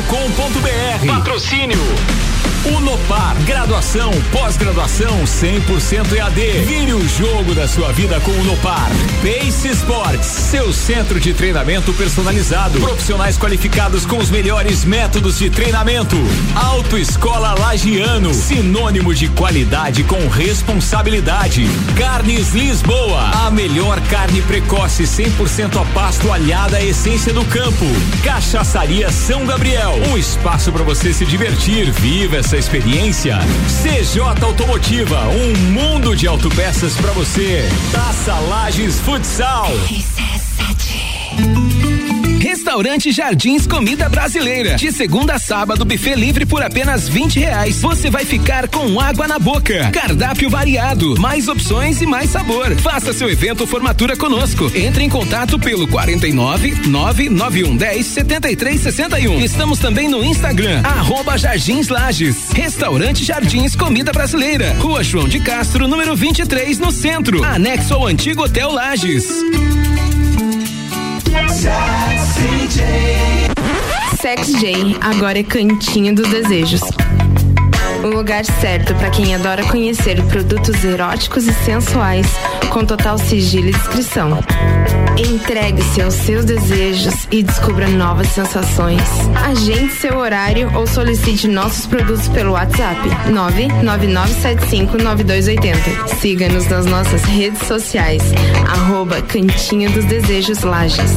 [0.00, 1.06] rc7.com.br.
[1.06, 1.78] Patrocínio
[2.64, 6.40] Unopar, graduação, pós-graduação 100% EAD.
[6.66, 8.90] Vire o jogo da sua vida com Unopar.
[9.22, 12.78] Pace Sports, seu centro de treinamento personalizado.
[12.78, 16.16] Profissionais qualificados com os melhores métodos de treinamento.
[16.54, 21.66] Autoescola Lagiano, sinônimo de qualidade com responsabilidade.
[21.96, 27.86] Carnes Lisboa, a melhor carne precoce 100% a pasto alhada à essência do campo.
[28.22, 31.90] Cachaçaria São Gabriel, um espaço para você se divertir.
[31.90, 33.38] Viva essa experiência.
[33.82, 37.68] CJ Automotiva, um mundo de autopeças para você.
[37.92, 39.70] Taça Lages Futsal.
[42.60, 44.76] Restaurante Jardins Comida Brasileira.
[44.76, 47.80] De segunda a sábado, buffet livre por apenas 20 reais.
[47.80, 49.90] Você vai ficar com água na boca.
[49.90, 52.76] Cardápio variado, mais opções e mais sabor.
[52.76, 54.70] Faça seu evento formatura conosco.
[54.74, 59.40] Entre em contato pelo 49 991 10 73 61.
[59.40, 62.50] Estamos também no Instagram, arroba Jardins Lages.
[62.52, 64.76] Restaurante Jardins Comida Brasileira.
[64.78, 67.42] Rua João de Castro, número 23, no centro.
[67.42, 69.30] Anexo ao antigo Hotel Lages.
[74.20, 76.82] Sex J, agora é Cantinho dos Desejos.
[78.02, 82.26] O lugar certo para quem adora conhecer produtos eróticos e sensuais,
[82.70, 84.38] com total sigilo e discrição.
[85.18, 89.02] Entregue-se aos seus desejos e descubra novas sensações.
[89.44, 96.06] Agende seu horário ou solicite nossos produtos pelo WhatsApp 999759280.
[96.20, 98.22] Siga-nos nas nossas redes sociais,
[98.68, 101.16] arroba Cantinho dos Desejos Lages.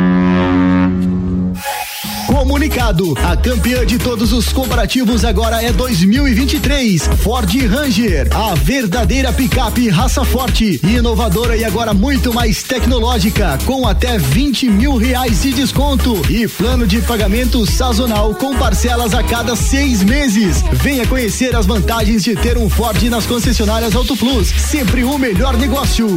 [2.31, 3.13] Comunicado.
[3.29, 7.09] A campeã de todos os comparativos agora é 2023.
[7.17, 14.17] Ford Ranger, a verdadeira picape raça forte, inovadora e agora muito mais tecnológica, com até
[14.17, 20.01] 20 mil reais de desconto e plano de pagamento sazonal com parcelas a cada seis
[20.01, 20.63] meses.
[20.71, 24.47] Venha conhecer as vantagens de ter um Ford nas concessionárias Auto Plus.
[24.47, 26.07] Sempre o melhor negócio.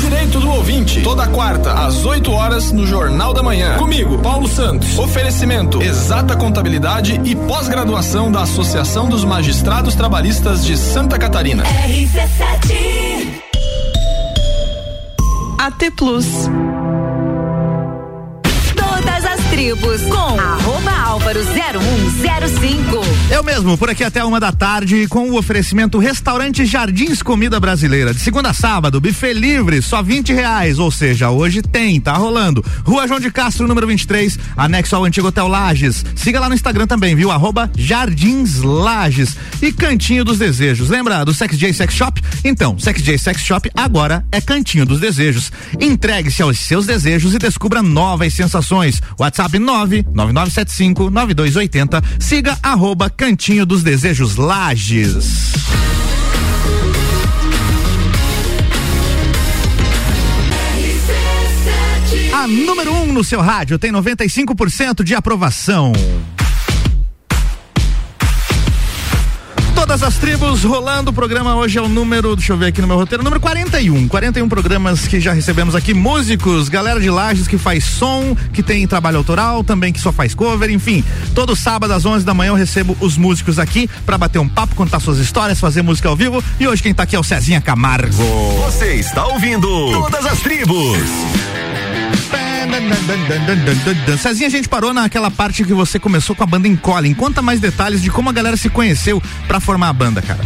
[0.00, 3.76] Direito do ouvinte, toda quarta, às 8 horas, no Jornal da Manhã.
[3.76, 4.94] Comigo, Paulo Santos.
[5.16, 11.62] Oferecimento: Exata Contabilidade e pós-graduação da Associação dos Magistrados Trabalhistas de Santa Catarina.
[11.64, 13.42] RC7
[15.56, 16.26] AT Plus.
[18.76, 23.00] Todas as tribos com arroba Álvaro 0105.
[23.30, 28.12] Eu mesmo, por aqui até uma da tarde, com o oferecimento Restaurante Jardins Comida Brasileira.
[28.12, 30.78] De segunda a sábado, buffet livre, só 20 reais.
[30.78, 32.62] Ou seja, hoje tem, tá rolando.
[32.84, 36.04] Rua João de Castro, número 23, anexo ao antigo Hotel Lages.
[36.14, 37.30] Siga lá no Instagram também, viu?
[37.30, 39.38] Arroba Jardins Lages.
[39.62, 40.90] E Cantinho dos Desejos.
[40.90, 42.22] Lembra do Sex J Sex Shop?
[42.44, 45.50] Então, Sex J Sex Shop agora é Cantinho dos Desejos.
[45.80, 49.00] Entregue-se aos seus desejos e descubra novas sensações.
[49.18, 52.02] WhatsApp 99975 9280.
[52.18, 55.52] Siga arroba Cantinho dos Desejos Lages.
[62.32, 65.92] A número 1 um no seu rádio tem 95% de aprovação.
[69.86, 71.12] Todas as tribos rolando.
[71.12, 74.08] O programa hoje é o número, deixa eu ver aqui no meu roteiro, número 41.
[74.08, 75.94] 41 programas que já recebemos aqui.
[75.94, 80.34] Músicos, galera de Lages que faz som, que tem trabalho autoral, também que só faz
[80.34, 81.04] cover, enfim.
[81.36, 84.74] Todo sábado às 11 da manhã eu recebo os músicos aqui para bater um papo,
[84.74, 86.42] contar suas histórias, fazer música ao vivo.
[86.58, 88.24] E hoje quem tá aqui é o Cezinha Camargo.
[88.64, 90.98] Você está ouvindo Todas as Tribos.
[94.18, 97.14] Cezinha, a gente parou naquela parte que você começou com a banda em Colin.
[97.14, 100.40] Conta mais detalhes de como a galera se conheceu para formar a banda, cara.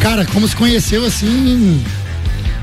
[0.00, 1.82] Cara, como se conheceu assim.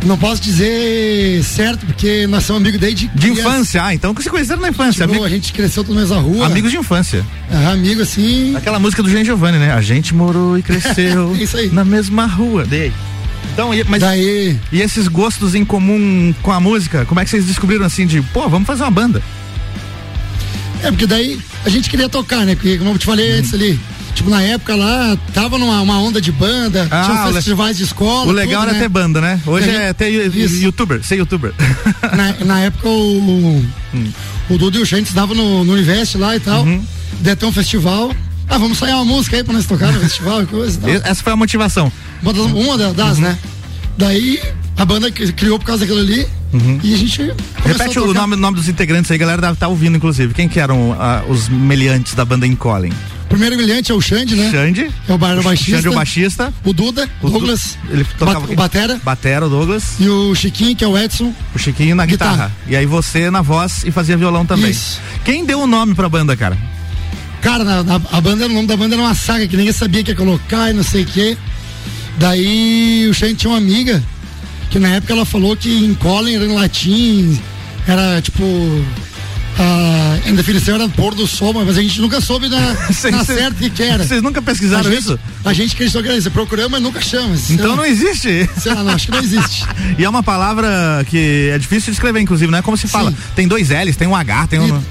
[0.05, 3.07] Não posso dizer certo, porque nós somos amigos desde.
[3.09, 5.07] De infância, ah, então que se conheceram na infância.
[5.07, 6.45] Tipo, a gente cresceu na mesma rua.
[6.47, 7.25] Amigos de infância.
[7.51, 8.55] É, amigo assim.
[8.55, 9.73] Aquela música do Jean Giovanni, né?
[9.73, 11.69] A gente morou e cresceu Isso aí.
[11.71, 12.65] na mesma rua.
[12.65, 12.91] Dei.
[13.53, 14.57] Então, e- mas Daí.
[14.71, 18.21] e esses gostos em comum com a música, como é que vocês descobriram assim de,
[18.21, 19.21] pô, vamos fazer uma banda?
[20.83, 22.55] É, porque daí a gente queria tocar, né?
[22.55, 23.79] Porque, como eu te falei antes ali.
[24.15, 28.27] Tipo, na época lá, tava numa uma onda de banda, Ah, tinha festivais de escola.
[28.27, 28.79] o legal tudo, era né?
[28.79, 29.39] ter banda, né?
[29.45, 30.55] Hoje Daí- é ter yu- Isso.
[30.61, 31.53] youtuber, ser youtuber.
[32.15, 33.63] Na, na época o,
[33.93, 34.11] Hum.
[34.49, 36.63] o Dudu e o Chentes estavam no, no Univest lá e tal.
[36.63, 36.83] Uhum.
[37.21, 38.13] Daí ter um festival.
[38.49, 40.89] Ah, vamos sair uma música aí pra nós tocar no festival e coisa tal.
[40.89, 41.89] E- Essa foi a motivação.
[42.21, 43.23] Uma das, uma da- das, Uhum.
[43.23, 43.37] né?
[43.97, 44.39] Daí
[44.77, 46.25] a banda cri- criou por causa daquilo ali
[46.83, 47.21] e a gente.
[47.21, 47.35] Uhum.
[47.65, 50.33] Repete a o nome, nome dos integrantes aí, galera deve estar ouvindo, inclusive.
[50.33, 52.91] Quem que eram ah, os meliantes da banda em Colin?
[53.25, 54.51] O primeiro brilhante é o Xande, né?
[54.51, 54.91] Xande.
[55.07, 55.71] É o bar- o baixista.
[55.77, 56.53] Xande é o baixista.
[56.65, 57.77] O Duda, O Du- Douglas.
[57.89, 59.01] Ele tocava Ba- o Batera.
[59.01, 59.93] Batera, o Douglas.
[60.01, 61.33] E o Chiquinho, que é o Edson.
[61.55, 62.31] O Chiquinho na guitarra.
[62.33, 62.51] Guitarra.
[62.67, 64.71] E aí você na voz e fazia violão também.
[64.71, 64.99] Isso.
[65.23, 66.57] Quem deu o nome pra banda, cara?
[67.41, 70.03] Cara, na- na- a banda, o nome da banda era uma saga que ninguém sabia
[70.03, 71.37] que ia colocar e não sei o quê.
[72.17, 74.01] Daí o Xande tinha uma amiga
[74.69, 77.39] que na época ela falou que em Colin era em latim,
[77.87, 78.43] era tipo.
[79.59, 82.57] A, em definição era pôr do sol, mas a gente nunca soube na,
[83.11, 84.03] na certa o que, que era.
[84.03, 85.19] vocês nunca pesquisaram a gente, isso?
[85.43, 86.31] A gente que isso.
[86.31, 87.35] Procuramos, mas nunca chama.
[87.49, 88.49] Então não existe.
[88.57, 89.65] Sei lá, não, acho que não existe.
[89.99, 93.13] E é uma palavra que é difícil de escrever, inclusive, não é como se fala.
[93.35, 94.81] Tem dois L's, tem um H, tem um.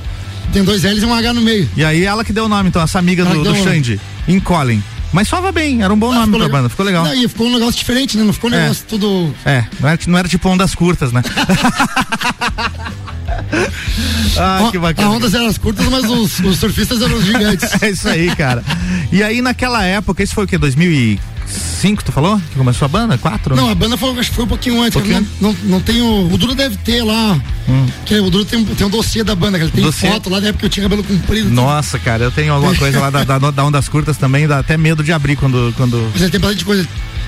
[0.53, 1.69] Tem dois L's e um H no meio.
[1.75, 3.55] E aí ela que deu o nome, então, essa amiga Ela do, do.
[3.57, 3.99] Xande,
[4.29, 4.83] em Colin.
[5.13, 7.05] Mas soava bem, era um bom ah, nome pra banda, ficou legal.
[7.05, 8.23] Não, e ficou um negócio diferente, né?
[8.25, 8.63] Não ficou um é.
[8.63, 9.35] negócio tudo.
[9.45, 11.23] É, não era, não era tipo ondas curtas, né?
[14.39, 15.09] ah, o, que bacana.
[15.09, 17.71] As ondas eram as curtas, mas os, os surfistas eram os gigantes.
[17.83, 18.63] é isso aí, cara.
[19.11, 20.57] E aí, naquela época, isso foi o que?
[20.57, 21.30] 2004?
[21.47, 22.39] Cinco, tu falou?
[22.51, 23.17] Que começou a banda?
[23.19, 23.57] Quatro?
[23.57, 24.93] Não, a banda foi, acho que foi um pouquinho antes.
[24.93, 25.27] Pouquinho?
[25.41, 27.41] Não, não, não tem o, o Duro deve ter lá.
[27.69, 27.87] Hum.
[28.05, 29.71] Que, o Duro tem, tem um dossiê da banda, cara.
[29.71, 30.11] Tem dossiê?
[30.11, 30.43] foto lá né?
[30.43, 31.51] da época que eu tinha cabelo comprido.
[31.51, 34.77] Nossa, cara, eu tenho alguma coisa lá da, da, da Ondas Curtas também, dá até
[34.77, 35.73] medo de abrir quando.
[35.77, 36.11] quando...
[36.19, 36.87] Mas tem bastante coisa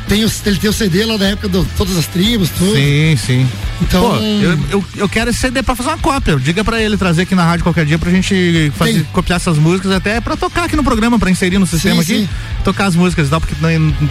[0.08, 2.74] tem, o- ele tem o CD lá da época de todas as tribos, tudo.
[2.74, 3.48] Sim, sim.
[3.80, 4.10] Então.
[4.10, 6.36] Pô, eu, eu, eu quero esse CD pra fazer uma cópia.
[6.36, 9.04] Diga pra ele trazer aqui na rádio qualquer dia pra gente fazer, Tem.
[9.04, 12.22] copiar essas músicas, até pra tocar aqui no programa, pra inserir no sistema Sim, aqui.
[12.24, 12.28] sim.
[12.64, 13.54] Tocar as músicas e tal, porque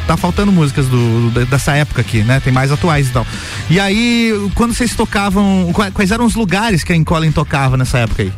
[0.07, 2.39] tá faltando músicas do, dessa época aqui, né?
[2.39, 3.25] Tem mais atuais e tal.
[3.69, 7.99] E aí, quando vocês tocavam, qua- quais eram os lugares que a Encolin tocava nessa
[7.99, 8.33] época aí?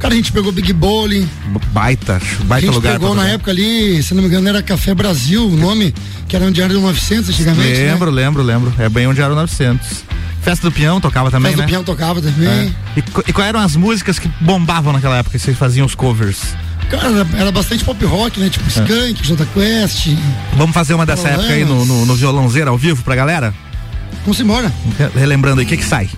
[0.00, 1.28] Cara, a gente pegou Big Bowling.
[1.72, 2.92] Baita, A baita gente lugar.
[2.94, 3.34] pegou pra na tocar.
[3.34, 5.94] época ali, se não me engano, era Café Brasil, o nome,
[6.26, 7.78] que era um diário do 900 antigamente.
[7.80, 7.92] né?
[7.92, 8.72] Lembro, lembro, lembro.
[8.78, 10.04] É bem onde era o 900.
[10.42, 11.66] Festa do Peão tocava também, Festa né?
[11.66, 12.48] do Peão tocava também.
[12.48, 12.70] É.
[12.96, 16.54] E, e quais eram as músicas que bombavam naquela época que vocês faziam os covers?
[16.88, 18.48] Cara, era, bastante pop rock, né?
[18.48, 18.68] Tipo É.
[18.70, 20.08] Skank, Jota Quest.
[20.56, 23.52] Vamos fazer uma dessa época aí no, no, no violãozeiro ao vivo pra galera?
[24.24, 24.72] Vamos embora.
[24.98, 26.08] Re- Relembrando aí, o que que sai?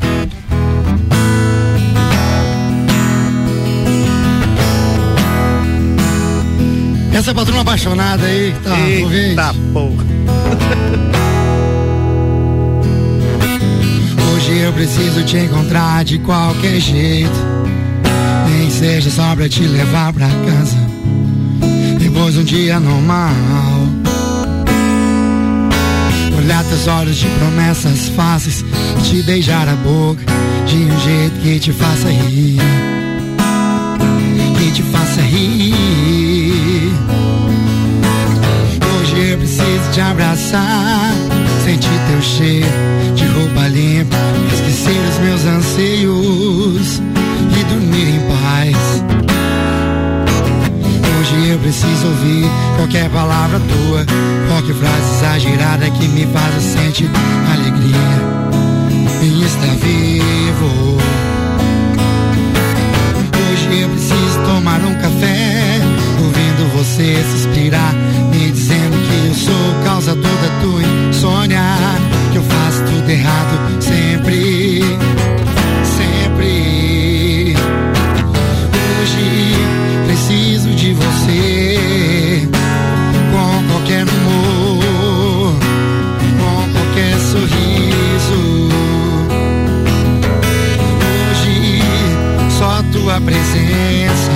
[7.23, 9.15] Essa é patrona apaixonada aí que tá ouvindo.
[9.15, 10.03] Eita porra.
[14.35, 17.31] Hoje eu preciso te encontrar de qualquer jeito.
[18.51, 20.77] Nem seja só pra te levar pra casa.
[22.01, 23.31] Depois um dia normal.
[26.37, 28.65] Olhar teus olhos de promessas fáceis.
[29.05, 30.25] Te beijar a boca
[30.67, 32.59] de um jeito que te faça rir.
[34.61, 35.82] E te faça rir.
[39.93, 41.13] Te abraçar,
[41.67, 42.67] sentir teu cheiro
[43.15, 44.17] de roupa limpa,
[44.55, 47.03] esquecer os meus anseios
[47.61, 49.05] e dormir em paz.
[51.21, 54.07] Hoje eu preciso ouvir qualquer palavra tua,
[54.49, 57.11] qualquer frase exagerada que me faça sentir
[57.53, 58.33] alegria
[59.23, 60.97] em estar vivo.
[63.53, 65.81] Hoje eu preciso tomar um café,
[66.19, 67.95] ouvindo você suspirar,
[68.31, 69.02] me dizendo
[69.33, 71.63] eu sou causador da tua insônia,
[72.33, 74.83] que eu faço tudo errado sempre,
[75.97, 77.57] sempre.
[79.01, 79.55] Hoje
[80.07, 82.49] preciso de você,
[83.33, 85.55] com qualquer humor,
[86.21, 88.69] com qualquer sorriso.
[91.31, 91.83] Hoje
[92.59, 94.33] só tua presença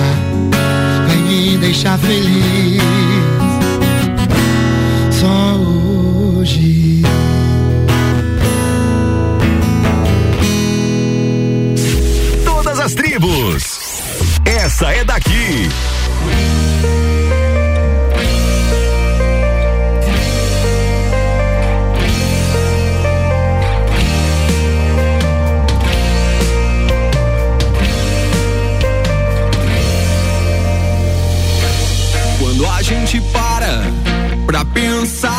[1.07, 2.96] vai me deixar feliz.
[14.79, 15.69] Essa é daqui.
[32.37, 33.81] Quando a gente para
[34.45, 35.36] pra pensar,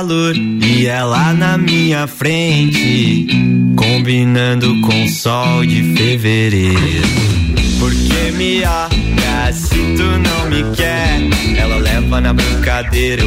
[0.00, 3.26] calor e ela na minha frente,
[3.76, 7.06] combinando com o sol de fevereiro.
[7.78, 11.20] Porque me olha se tu não me quer,
[11.58, 13.26] ela leva na brincadeira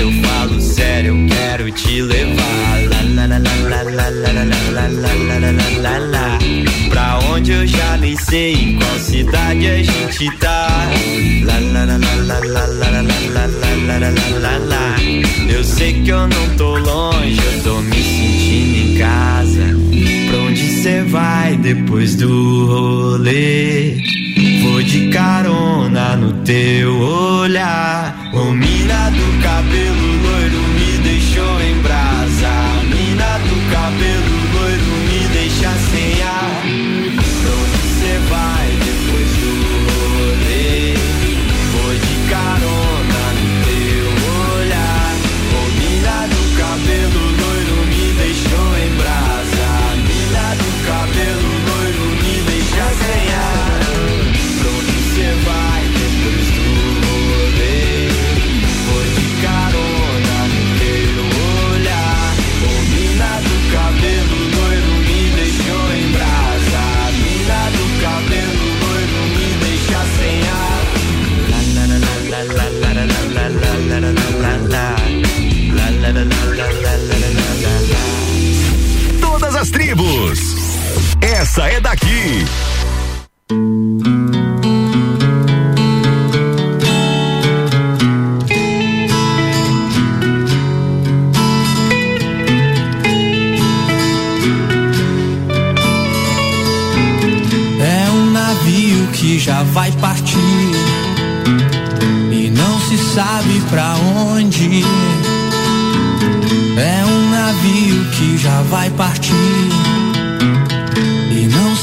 [0.00, 2.56] eu falo sério, eu quero te levar.
[6.90, 10.88] Pra onde eu já nem sei, em qual cidade a gente tá.
[15.48, 19.76] Eu sei que eu não tô longe, eu tô me sentindo em casa.
[20.30, 23.96] Pra onde cê vai depois do rolê?
[24.62, 28.14] Vou de carona no teu olho olhar.
[28.32, 30.65] Ou mina do cabelo loiro
[81.56, 82.44] Essa é daqui.
[97.80, 100.36] É um navio que já vai partir
[102.32, 103.94] e não se sabe para
[104.34, 104.84] onde.
[106.76, 109.75] É um navio que já vai partir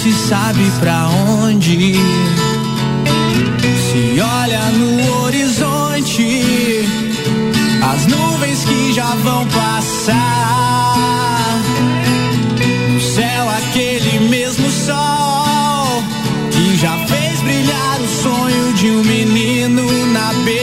[0.03, 1.93] se sabe pra onde.
[3.89, 6.85] Se olha no horizonte,
[7.81, 10.17] as nuvens que já vão passar.
[12.91, 16.03] No céu, aquele mesmo sol
[16.51, 20.62] que já fez brilhar o sonho de um menino na beira.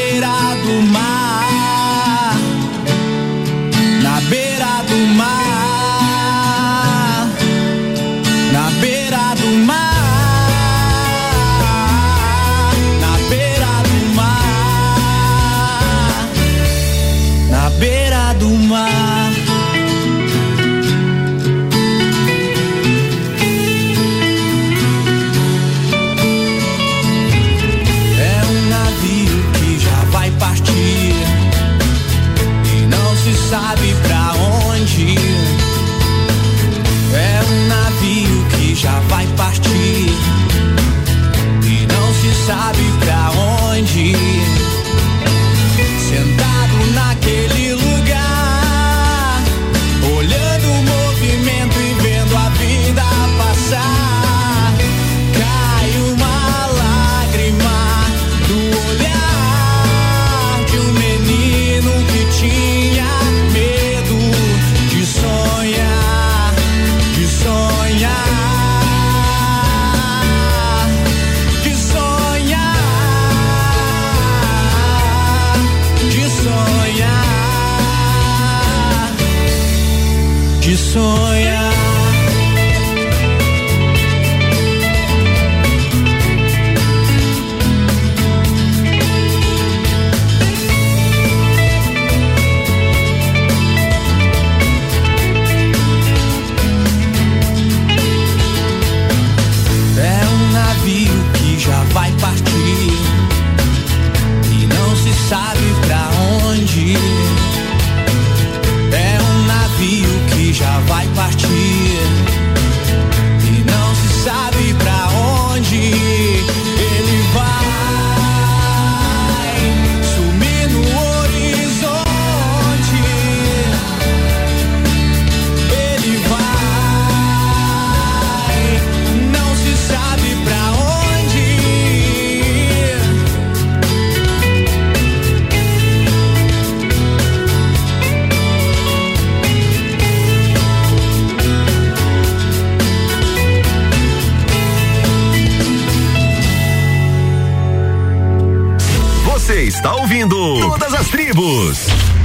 [150.21, 152.20] ouvindo todas as tribos.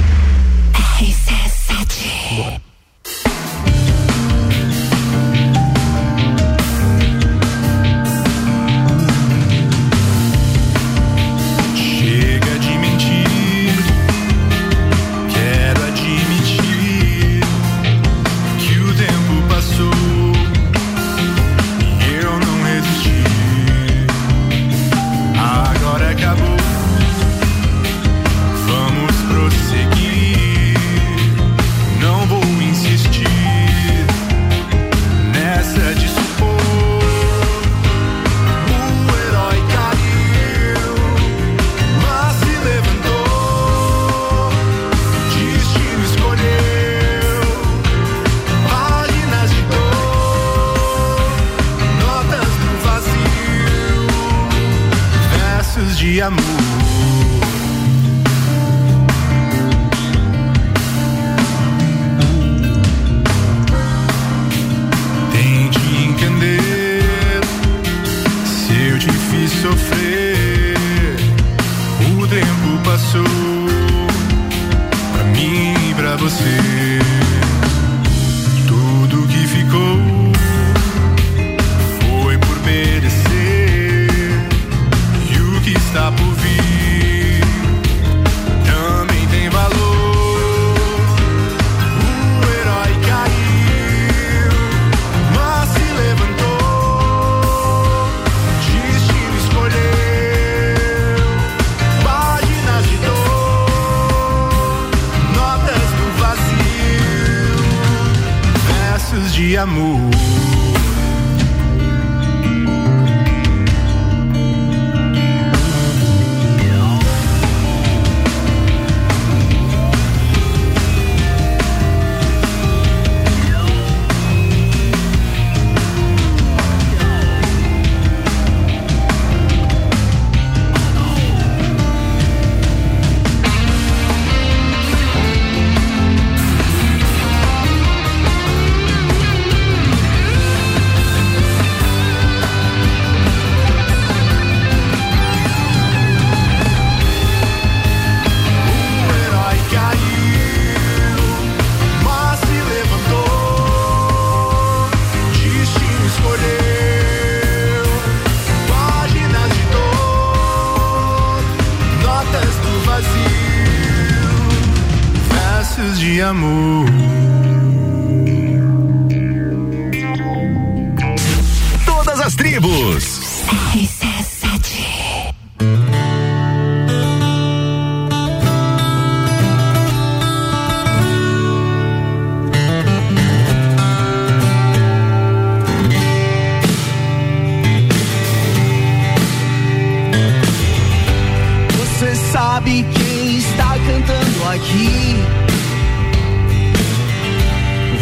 [192.36, 195.16] sabe quem está cantando aqui.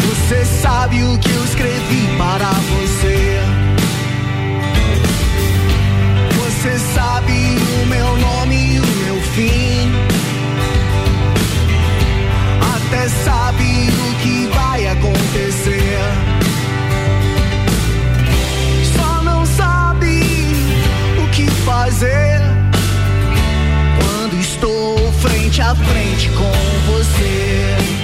[0.02, 3.40] Você sabe o que eu escrevi para você.
[6.40, 9.92] Você sabe o meu nome e o meu fim.
[12.76, 16.00] Até sabe o que vai acontecer.
[18.98, 20.24] Só não sabe
[21.24, 22.33] o que fazer.
[25.54, 26.52] frente a frente com
[26.92, 28.03] você.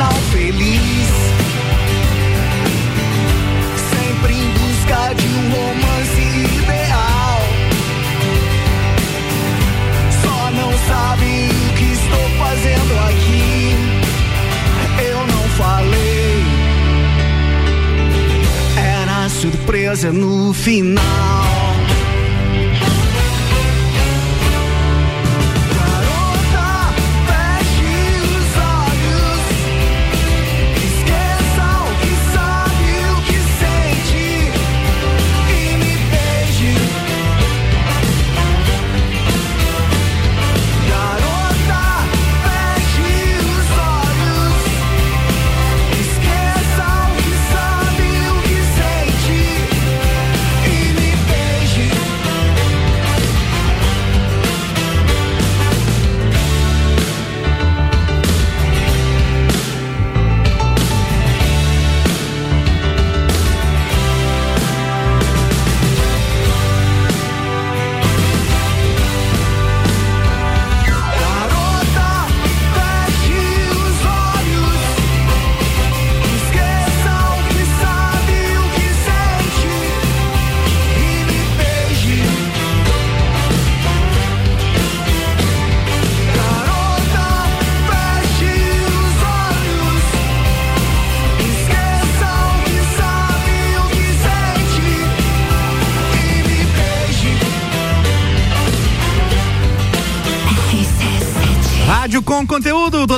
[0.00, 1.10] final feliz.
[3.90, 6.22] Sempre em busca de um romance
[6.62, 7.40] ideal.
[10.22, 13.76] Só não sabe o que estou fazendo aqui.
[15.04, 16.44] Eu não falei.
[18.78, 21.39] Era surpresa no final.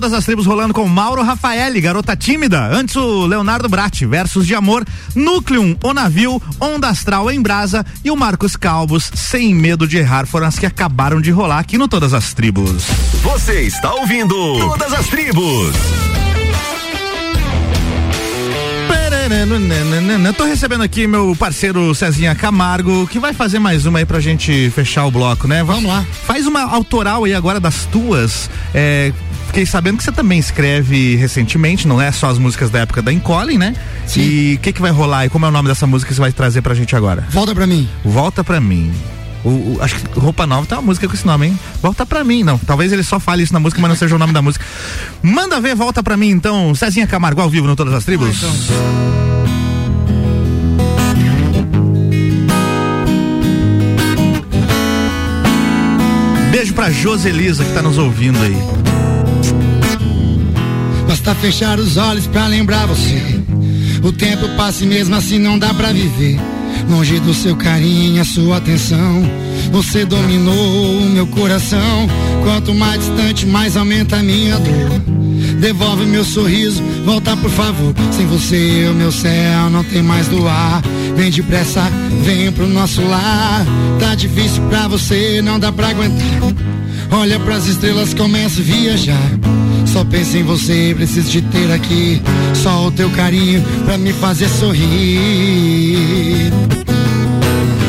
[0.02, 2.60] Todas as tribos rolando com Mauro Rafael, garota tímida.
[2.60, 4.84] Antes o Leonardo Bratti, versos de amor,
[5.14, 10.26] Núcleo, o navio, Onda Astral em Brasa e o Marcos Calvos, sem medo de errar,
[10.26, 12.82] foram as que acabaram de rolar aqui no Todas as Tribos.
[13.22, 15.72] Você está ouvindo Todas as Tribos.
[20.24, 24.18] Eu tô recebendo aqui meu parceiro Cezinha Camargo, que vai fazer mais uma aí pra
[24.18, 25.62] gente fechar o bloco, né?
[25.62, 26.04] Vamos lá.
[26.26, 28.50] Faz uma autoral aí agora das tuas.
[28.74, 29.12] É,
[29.52, 33.12] fiquei sabendo que você também escreve recentemente, não é só as músicas da época da
[33.12, 33.76] Encolin, né?
[34.06, 34.22] Sim.
[34.22, 36.22] E o que que vai rolar e como é o nome dessa música que você
[36.22, 37.26] vai trazer pra gente agora?
[37.28, 37.86] Volta pra mim.
[38.02, 38.90] Volta pra mim.
[39.44, 41.58] O, o, acho que Roupa Nova tem uma música com esse nome, hein?
[41.82, 42.56] Volta pra mim, não.
[42.56, 44.64] Talvez ele só fale isso na música, mas não seja o nome da música.
[45.22, 46.74] Manda ver, volta pra mim então.
[46.74, 48.28] Cezinha Camargo ao vivo no Todas as Tribos.
[48.28, 48.52] Ah, então.
[56.50, 58.91] Beijo pra Joselisa que tá nos ouvindo aí.
[61.24, 63.22] Basta fechar os olhos pra lembrar você.
[64.02, 66.36] O tempo passa e mesmo assim não dá pra viver.
[66.90, 69.22] Longe do seu carinho, a sua atenção.
[69.70, 72.08] Você dominou o meu coração.
[72.42, 75.60] Quanto mais distante, mais aumenta a minha dor.
[75.60, 77.94] Devolve meu sorriso, volta por favor.
[78.10, 80.82] Sem você, o meu céu não tem mais luar.
[81.14, 81.88] Vem depressa,
[82.24, 83.64] vem pro nosso lar.
[84.00, 86.26] Tá difícil pra você, não dá pra aguentar.
[87.12, 89.61] Olha pras estrelas, começa a viajar.
[89.92, 92.22] Só penso em você, preciso te ter aqui.
[92.54, 96.50] Só o teu carinho pra me fazer sorrir.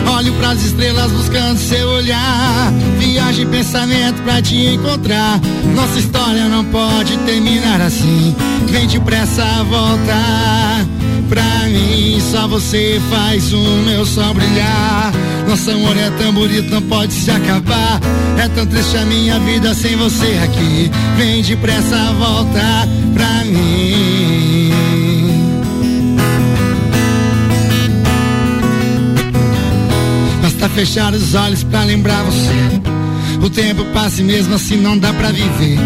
[0.05, 2.73] Olho pras estrelas buscando seu olhar.
[2.99, 5.39] Viagem pensamento pra te encontrar.
[5.73, 8.35] Nossa história não pode terminar assim.
[8.67, 10.85] Vem depressa voltar.
[11.29, 15.13] Pra mim, só você faz o meu sol brilhar.
[15.47, 17.99] Nosso amor é tão bonito, não pode se acabar.
[18.37, 20.91] É tão triste a minha vida sem você aqui.
[21.17, 24.71] Vem depressa voltar pra mim.
[30.41, 32.81] Basta fechar os olhos pra lembrar você.
[33.43, 35.77] O tempo passa e mesmo assim não dá pra viver.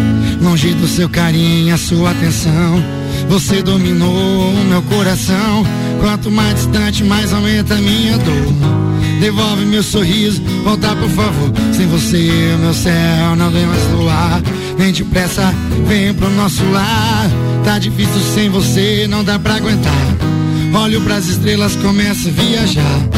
[0.42, 2.84] Longe do seu carinho, a sua atenção.
[3.30, 5.66] Você dominou o meu coração.
[6.00, 8.87] Quanto mais distante, mais aumenta a minha dor.
[9.20, 11.52] Devolve meu sorriso, volta por favor.
[11.74, 14.42] Sem você, meu céu não vem mais no ar.
[14.78, 15.54] Vem depressa,
[15.88, 17.30] vem pro nosso lar.
[17.64, 19.94] Tá difícil sem você, não dá pra aguentar.
[20.74, 23.10] Olho pras estrelas, começa a viajar.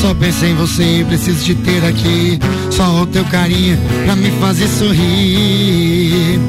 [0.00, 2.38] Só penso em você, preciso te ter aqui.
[2.70, 6.40] Só o teu carinho pra me fazer sorrir.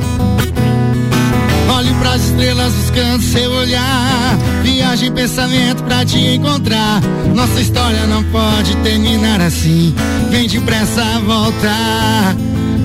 [2.16, 4.38] Pras estrelas buscando seu olhar.
[4.64, 7.02] Viagem pensamento pra te encontrar.
[7.36, 9.94] Nossa história não pode terminar assim.
[10.30, 12.34] Vem depressa voltar.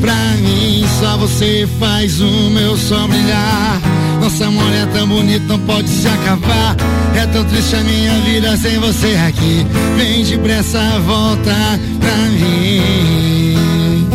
[0.01, 3.81] Pra mim, só você faz o meu sol brilhar.
[4.21, 6.75] Nosso amor é tão bonito, não pode se acabar.
[7.15, 9.65] É tão triste a minha vida sem você aqui.
[9.97, 14.09] Vem depressa voltar pra mim.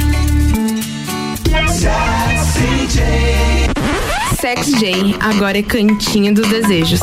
[4.39, 7.01] Sex J, agora é Cantinho dos Desejos.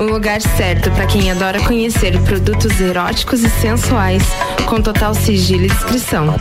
[0.00, 4.22] O lugar certo para quem adora conhecer produtos eróticos e sensuais
[4.66, 6.36] com total sigilo e descrição.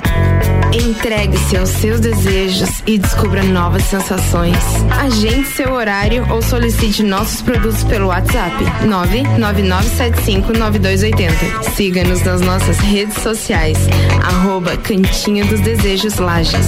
[0.73, 4.57] Entregue-se aos seus desejos e descubra novas sensações.
[4.91, 11.76] Agende seu horário ou solicite nossos produtos pelo WhatsApp 999759280.
[11.76, 13.77] Siga-nos nas nossas redes sociais,
[14.23, 16.68] arroba Cantinho dos Desejos Lages.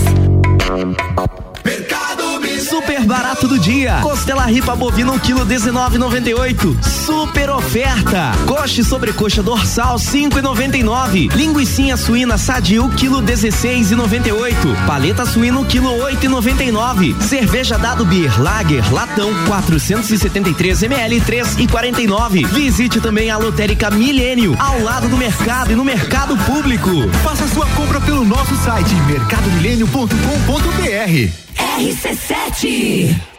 [3.10, 3.98] Barato do dia.
[4.04, 6.84] Costela ripa bovina 1 kg 19,98.
[6.84, 8.34] Super oferta.
[8.46, 11.34] Coxa e sobrecoxa dorsal 5,99.
[11.34, 14.86] Linguiça suína sadio quilo 16,98.
[14.86, 17.20] Paleta suína quilo 8,99.
[17.20, 22.46] Cerveja dado Beer Lager latão 473 ml 3,49.
[22.46, 26.92] Visite também a lotérica Milênio ao lado do mercado e no mercado público.
[27.24, 31.49] Faça sua compra pelo nosso site mercadomilênio.com.br.
[31.80, 33.39] RC7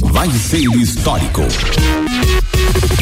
[0.00, 1.42] Vai ser histórico.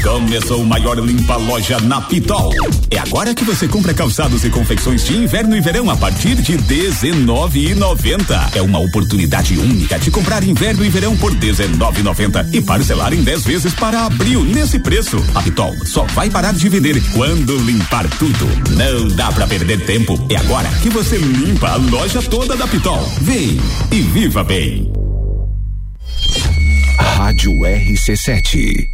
[0.03, 2.53] Começou o maior limpa loja na Pitol.
[2.91, 6.57] É agora que você compra calçados e confecções de inverno e verão a partir de
[6.57, 8.57] R$19,90.
[8.57, 13.45] É uma oportunidade única de comprar inverno e verão por R$19,90 e parcelar em 10
[13.45, 15.23] vezes para abril nesse preço.
[15.35, 18.49] A Pitol só vai parar de vender quando limpar tudo.
[18.71, 20.19] Não dá pra perder tempo.
[20.31, 23.07] É agora que você limpa a loja toda da Pitol.
[23.21, 23.61] Vem
[23.93, 25.00] e viva bem.
[26.99, 28.87] Rádio RC7.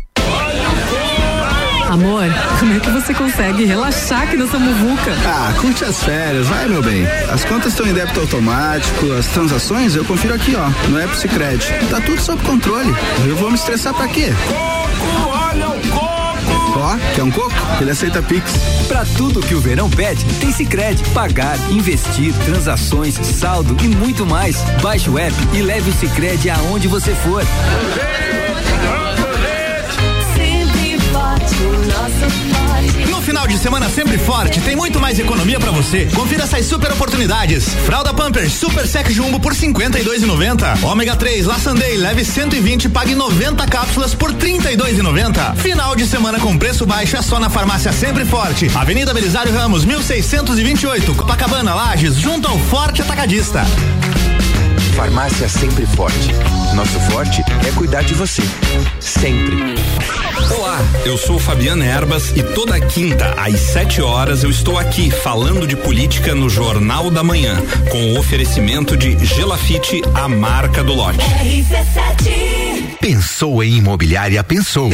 [1.89, 2.25] Amor,
[2.59, 5.13] como é que você consegue relaxar aqui nessa muvuca?
[5.25, 7.07] Ah, curte as férias, vai meu bem.
[7.33, 11.65] As contas estão em débito automático, as transações eu confiro aqui, ó, no App Cicred.
[11.89, 12.95] Tá tudo sob controle.
[13.27, 14.31] Eu vou me estressar pra quê?
[15.31, 16.06] olha o coco!
[16.79, 17.55] Ó, quer um coco?
[17.81, 18.53] Ele aceita Pix.
[18.87, 21.03] Pra tudo que o verão pede, tem Cicred.
[21.11, 24.61] Pagar, investir, transações, saldo e muito mais.
[24.83, 27.43] Baixe o app e leve o Cicred aonde você for.
[30.35, 32.66] Sempre forte, o nosso
[33.27, 36.09] final de semana sempre forte, tem muito mais economia pra você.
[36.15, 37.75] Confira essas super oportunidades.
[37.85, 40.85] Fralda Pampers Super Sec Jumbo por 52,90.
[40.85, 45.57] Ômega 3 La Sunday leve 120 pague 90 cápsulas por 32,90.
[45.57, 48.71] Final de semana com preço baixo é só na farmácia Sempre Forte.
[48.73, 53.67] Avenida Belisário Ramos 1628, Copacabana Lages, junto ao Forte Atacadista.
[54.97, 56.33] Farmácia Sempre Forte.
[56.75, 58.43] Nosso forte é cuidar de você.
[58.99, 59.57] Sempre.
[60.59, 65.67] Olá, eu sou Fabiana Erbas e toda quinta às 7 horas eu estou aqui falando
[65.67, 71.19] de política no Jornal da Manhã, com o oferecimento de Gelafite, a marca do lote.
[71.19, 74.91] RC7 Pensou em imobiliária, pensou.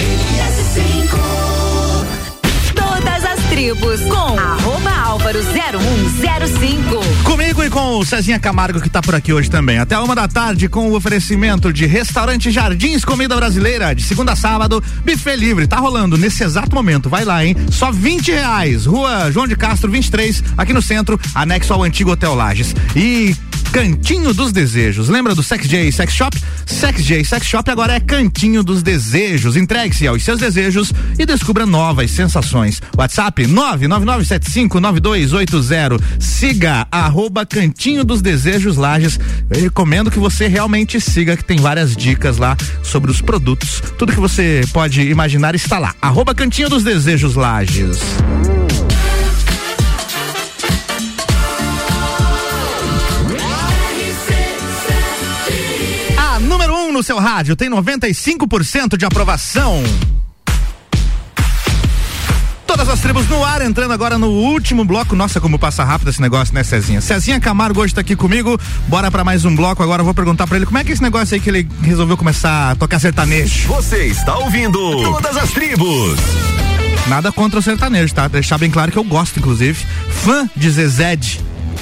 [3.53, 7.23] Tribos com arroba álvaro 0105.
[7.23, 9.79] Comigo e com o Cezinha Camargo que tá por aqui hoje também.
[9.79, 14.37] Até uma da tarde com o oferecimento de restaurante Jardins Comida Brasileira, de segunda a
[14.37, 15.67] sábado, buffet livre.
[15.67, 17.11] Tá rolando nesse exato momento.
[17.11, 17.55] Vai lá, hein?
[17.71, 18.87] Só 20 reais.
[18.87, 22.75] Rua João de Castro 23, aqui no centro, anexo ao antigo Hotel Lages.
[22.97, 23.37] E
[23.71, 25.09] Cantinho dos Desejos.
[25.09, 26.37] Lembra do Sex J Sex Shop?
[26.67, 29.57] Sex J Sex Shop agora é Cantinho dos Desejos.
[29.57, 32.81] Entregue-se aos seus desejos e descubra novas sensações.
[32.97, 36.01] WhatsApp 999759280.
[36.19, 39.19] Siga arroba Cantinho dos Desejos Lages.
[39.51, 43.83] Eu recomendo que você realmente siga, que tem várias dicas lá sobre os produtos.
[43.99, 45.95] Tudo que você pode imaginar está lá.
[46.01, 48.01] Arroba Cantinho dos Desejos Lages.
[57.03, 59.83] No seu rádio tem 95% de aprovação.
[62.65, 65.15] Toda Todas as tribos no ar, entrando agora no último bloco.
[65.15, 67.01] Nossa, como passa rápido esse negócio, né, Cezinha?
[67.01, 68.59] Cezinha Camargo hoje tá aqui comigo.
[68.89, 69.83] Bora pra mais um bloco.
[69.83, 71.69] Agora eu vou perguntar pra ele como é que é esse negócio aí que ele
[71.83, 73.69] resolveu começar a tocar sertanejo.
[73.69, 76.19] Você está ouvindo Todas as Tribos.
[77.09, 78.27] Nada contra o sertanejo, tá?
[78.27, 79.79] Deixar bem claro que eu gosto, inclusive.
[80.25, 81.17] Fã de Zezé.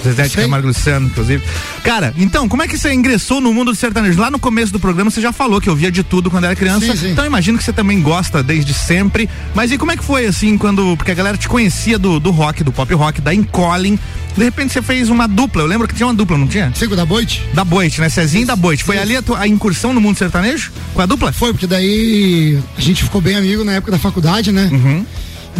[0.02, 1.42] Zezé de Camargo Luciano, inclusive.
[1.84, 4.18] Cara, então, como é que você ingressou no mundo do sertanejo?
[4.20, 6.56] Lá no começo do programa você já falou que eu via de tudo quando era
[6.56, 6.86] criança.
[6.86, 7.10] Sim, sim.
[7.12, 9.28] Então eu imagino que você também gosta desde sempre.
[9.54, 10.96] Mas e como é que foi assim quando.
[10.96, 13.98] Porque a galera te conhecia do, do rock, do pop rock, da Incolin.
[14.36, 15.62] De repente você fez uma dupla.
[15.62, 16.72] Eu lembro que tinha uma dupla, não tinha?
[16.74, 17.42] Cinco da Boite?
[17.52, 18.08] Da Boite, né?
[18.08, 18.84] Cezinho da Boite.
[18.84, 20.70] Foi ali a, tua- a incursão no mundo sertanejo?
[20.94, 21.32] Com a dupla?
[21.32, 24.68] Foi, porque daí a gente ficou bem amigo na época da faculdade, né?
[24.72, 25.04] Uhum.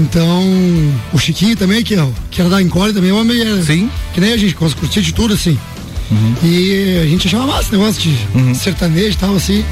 [0.00, 0.42] Então,
[1.12, 3.62] o Chiquinho também, que, ó, que era da Encore também, o homem era.
[3.62, 3.90] Sim.
[4.14, 5.58] Que nem a gente, curtia de tudo, assim.
[6.42, 9.64] E a gente achava massa esse negócio de sertanejo e tal, assim.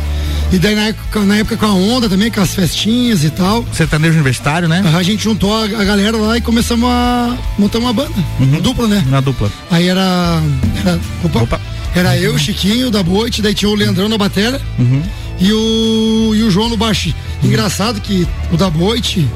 [0.53, 3.67] E daí na época, na época com a onda também, com as festinhas e tal.
[3.73, 4.83] Sertanejo universitário, né?
[4.97, 8.15] A gente juntou a, a galera lá e começamos a montar uma banda.
[8.39, 9.05] Uma dupla, né?
[9.09, 9.51] Na dupla.
[9.71, 10.41] Aí era.
[10.81, 11.61] Era, opa,
[11.95, 15.03] era eu, o Chiquinho, da Boite, daí tinha o Leandrão na batera Uhum.
[15.41, 17.13] e, o, e o João no baixo.
[17.43, 19.27] Engraçado que o da Boite,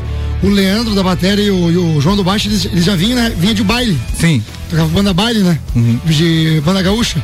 [0.43, 3.17] o Leandro da bateria e o, e o João do baixo, eles, eles já vinham,
[3.17, 3.33] né?
[3.37, 3.99] Vinha de baile.
[4.19, 4.43] Sim.
[4.69, 5.59] Tocava banda baile, né?
[6.05, 7.23] De banda gaúcha.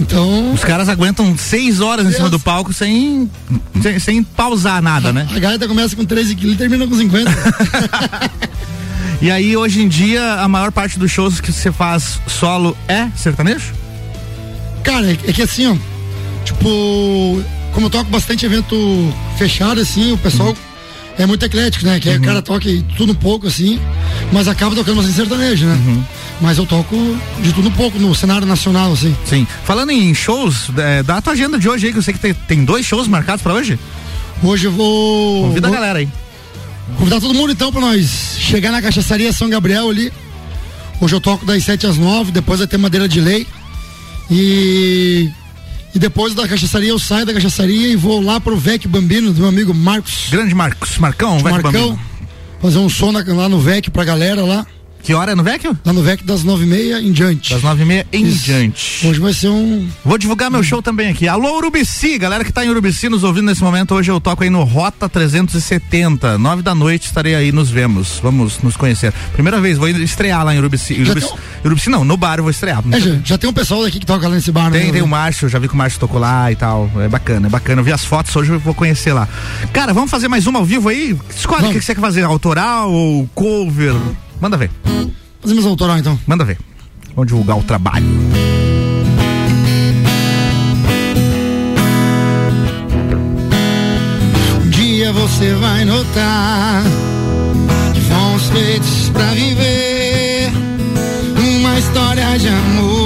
[0.00, 0.52] Então.
[0.52, 3.28] Os caras aguentam seis horas em cima do palco sem,
[3.82, 5.28] sem, sem pausar nada, né?
[5.34, 7.30] A gaita começa com 13 quilos e termina com 50.
[9.20, 13.08] E aí, hoje em dia, a maior parte dos shows que você faz solo é
[13.16, 13.74] sertanejo?
[14.84, 15.76] Cara, é, é que assim, ó,
[16.44, 17.42] tipo,
[17.72, 18.76] como eu toco bastante evento
[19.36, 20.56] fechado, assim, o pessoal
[21.18, 21.98] é muito eclético, né?
[22.00, 22.66] Que aí o cara toca
[22.96, 23.78] tudo um pouco, assim,
[24.32, 26.04] mas acaba tocando bastante sertanejo, né?
[26.40, 26.96] Mas eu toco
[27.42, 29.14] de tudo um pouco no cenário nacional, assim.
[29.26, 29.46] Sim.
[29.64, 32.20] Falando em shows, é, dá a tua agenda de hoje aí, que eu sei que
[32.20, 33.78] tem, tem dois shows marcados pra hoje.
[34.42, 35.48] Hoje eu vou.
[35.48, 36.08] Convida a vou- galera aí.
[36.96, 40.12] Convidar todo mundo então pra nós chegar na cachaçaria São Gabriel ali.
[41.00, 43.46] Hoje eu toco das 7 às 9, depois vai ter madeira de lei.
[44.30, 45.30] E.
[45.98, 49.40] E depois da cachaçaria eu saio da cachaçaria e vou lá pro VEC Bambino, do
[49.40, 50.28] meu amigo Marcos.
[50.30, 51.72] Grande Marcos, Marcão, Vec Marcão.
[51.72, 52.00] Bambino.
[52.62, 54.64] Fazer um som na- lá no VEC pra galera lá.
[55.08, 55.74] Que hora é no VEC?
[55.86, 57.54] Lá no VEC das 9h30 em diante.
[57.54, 58.44] Das nove e meia em Isso.
[58.44, 59.06] diante.
[59.06, 59.88] Hoje vai ser um.
[60.04, 61.26] Vou divulgar meu show também aqui.
[61.26, 63.94] Alô, Urubici, galera que tá em Urubici nos ouvindo nesse momento.
[63.94, 66.36] Hoje eu toco aí no Rota 370.
[66.36, 68.20] Nove da noite estarei aí, nos vemos.
[68.22, 69.10] Vamos nos conhecer.
[69.32, 71.00] Primeira vez, vou estrear lá em Urubici.
[71.00, 71.32] Urubici,
[71.64, 72.84] Urubici não, no bar eu vou estrear.
[72.92, 74.78] É, já, já tem um pessoal daqui que toca lá nesse bar, né?
[74.78, 76.90] Tem, tem o Márcio, já vi que o Márcio tocou lá e tal.
[76.98, 77.80] É bacana, é bacana.
[77.80, 79.26] Eu vi as fotos hoje, eu vou conhecer lá.
[79.72, 81.16] Cara, vamos fazer mais uma ao vivo aí?
[81.34, 83.94] Escolhe o que que você quer fazer, autoral ou cover?
[84.40, 84.70] Manda ver.
[85.40, 86.18] Fazemos autoral então.
[86.26, 86.58] Manda ver.
[87.14, 88.06] Vamos divulgar o trabalho.
[94.64, 96.82] Um dia você vai notar
[97.94, 100.50] que fomos feitos pra viver
[101.36, 102.98] uma história de amor.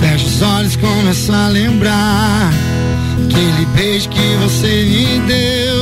[0.00, 2.50] Fecha os olhos, começa a lembrar
[3.24, 5.79] aquele beijo que você me deu.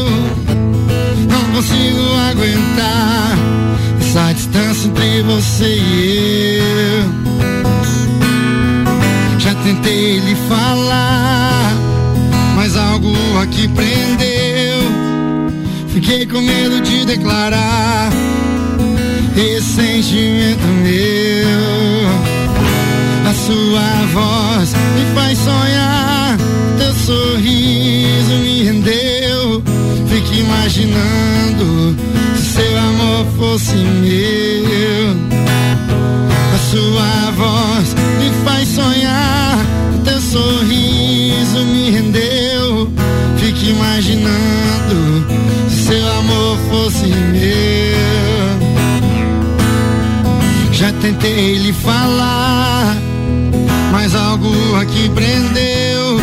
[1.58, 3.36] Consigo aguentar
[4.00, 7.04] essa distância entre você e eu.
[9.40, 11.74] Já tentei lhe falar,
[12.54, 13.12] mas algo
[13.42, 14.84] aqui prendeu.
[15.88, 18.12] Fiquei com medo de declarar
[19.36, 22.08] esse sentimento meu.
[23.28, 26.38] A sua voz me faz sonhar,
[26.78, 29.27] teu sorriso me rendeu.
[30.28, 31.96] Fico imaginando
[32.36, 35.16] se seu amor fosse meu.
[36.54, 39.58] A sua voz me faz sonhar,
[40.04, 42.92] teu sorriso me rendeu.
[43.38, 45.24] Fico imaginando
[45.70, 47.48] se seu amor fosse meu.
[50.72, 52.98] Já tentei lhe falar,
[53.90, 56.20] mas algo aqui prendeu.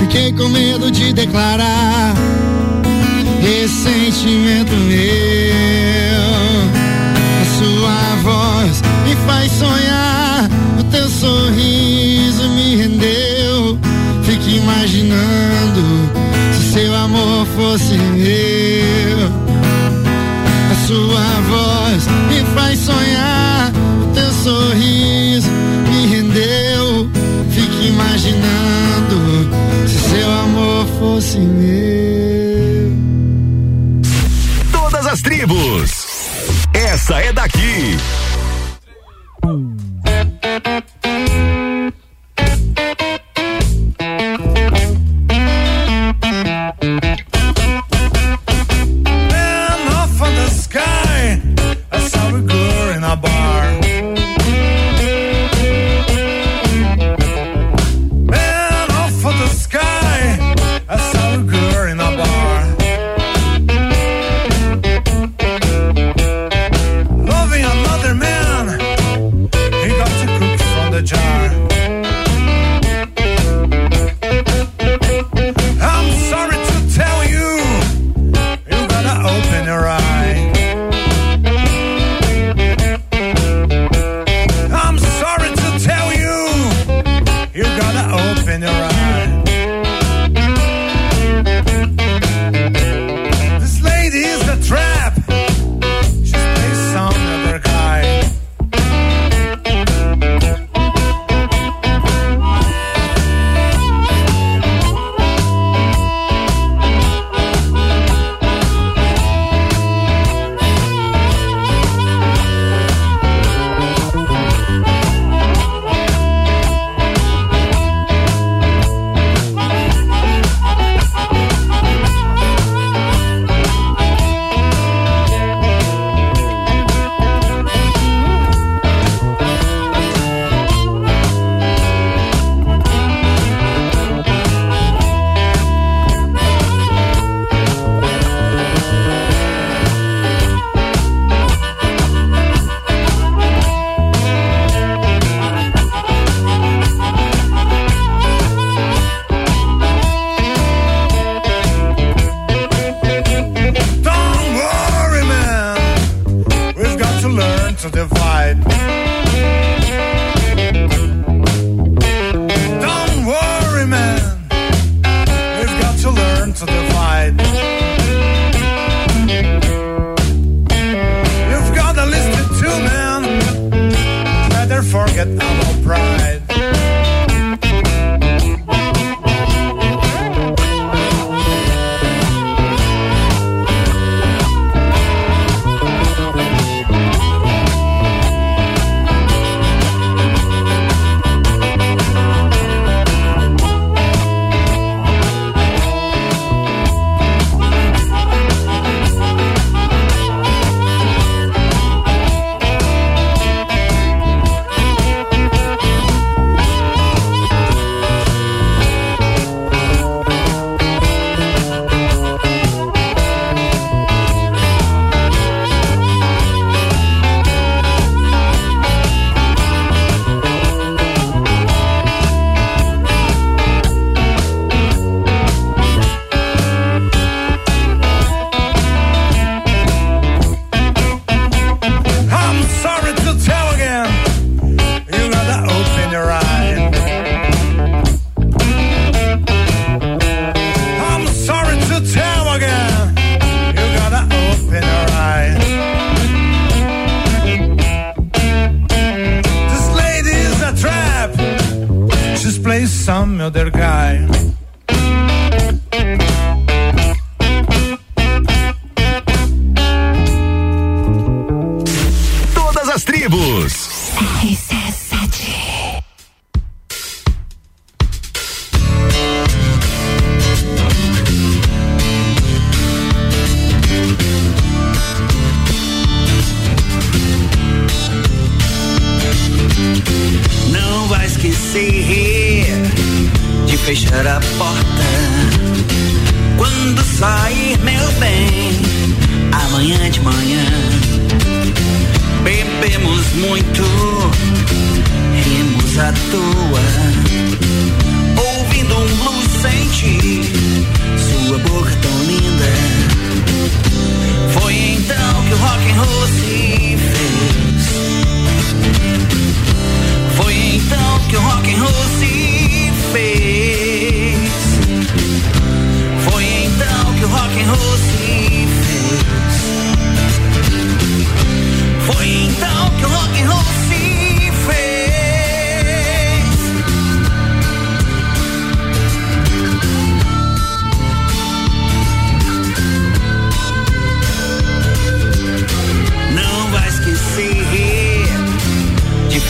[0.00, 2.14] Fiquei com medo de declarar
[3.68, 4.98] sentimento meu.
[7.40, 13.78] A sua voz me faz sonhar, o teu sorriso me rendeu.
[14.24, 15.82] Fico imaginando
[16.52, 19.28] se seu amor fosse meu.
[20.70, 21.37] A sua
[37.08, 38.17] Essa é daqui.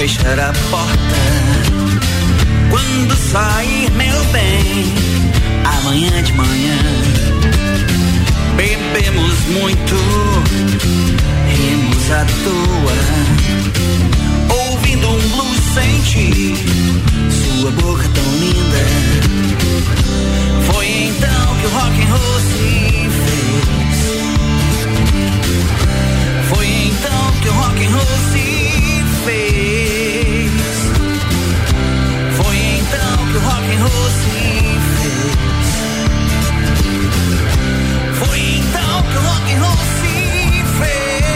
[0.09, 1.21] fechar a porta.
[2.71, 4.95] Quando sair, meu bem,
[5.65, 6.79] amanhã de manhã.
[8.57, 9.97] Bebemos muito,
[11.55, 12.97] rimos à toa.
[14.71, 16.55] Ouvindo um blues senti
[17.31, 18.87] sua boca tão linda.
[20.73, 23.99] Foi então que o rock and roll se fez.
[26.49, 29.58] Foi então que o rock and roll se fez.
[38.15, 41.28] Foi então que o rock and roll se fez.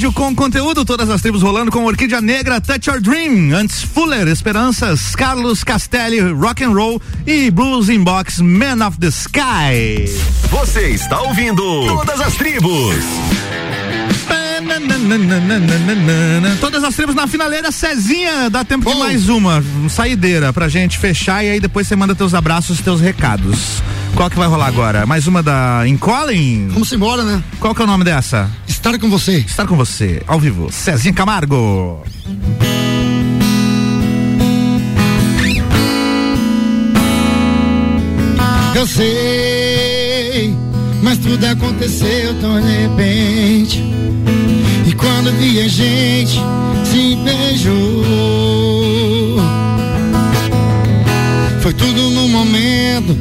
[0.00, 4.28] Rádio com conteúdo, todas as tribos rolando com Orquídea Negra, Touch Your Dream, antes Fuller,
[4.28, 10.06] Esperanças, Carlos Castelli, Rock and Roll e Blues in Box, Man of the Sky.
[10.48, 12.96] Você está ouvindo Todas as Tribos.
[16.62, 21.44] Todas as tribos na finaleira, Cezinha, dá tempo de mais uma, saideira pra gente fechar
[21.44, 23.82] e aí depois você manda teus abraços e teus recados.
[24.14, 25.04] Qual que vai rolar agora?
[25.04, 26.68] Mais uma da Incolin?
[26.68, 27.42] Vamos embora, né?
[27.58, 28.50] Qual que é o nome dessa?
[28.80, 29.36] Estar com você.
[29.46, 30.72] Estar com você, ao vivo.
[30.72, 32.02] Cezinha Camargo.
[38.74, 40.56] Eu sei,
[41.02, 43.84] mas tudo aconteceu tão de repente.
[44.86, 46.40] E quando vi a gente
[46.86, 47.74] se beijou,
[51.60, 53.14] foi tudo no momento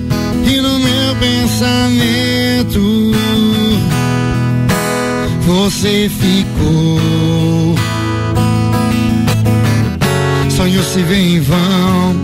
[0.50, 3.10] e no meu pensamento.
[5.50, 7.76] Você ficou.
[10.52, 12.16] Sonho se vê em vão,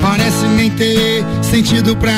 [0.00, 2.12] parece nem ter sentido pra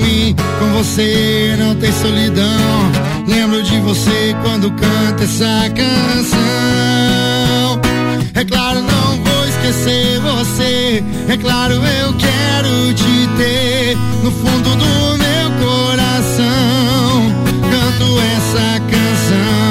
[0.00, 0.34] mim.
[0.58, 2.90] Com você não tem solidão.
[3.28, 6.40] Lembro de você quando canta essa canção.
[8.32, 11.04] É claro, não vou esquecer você.
[11.28, 17.30] É claro, eu quero te ter no fundo do meu coração.
[17.70, 19.61] Canto essa canção.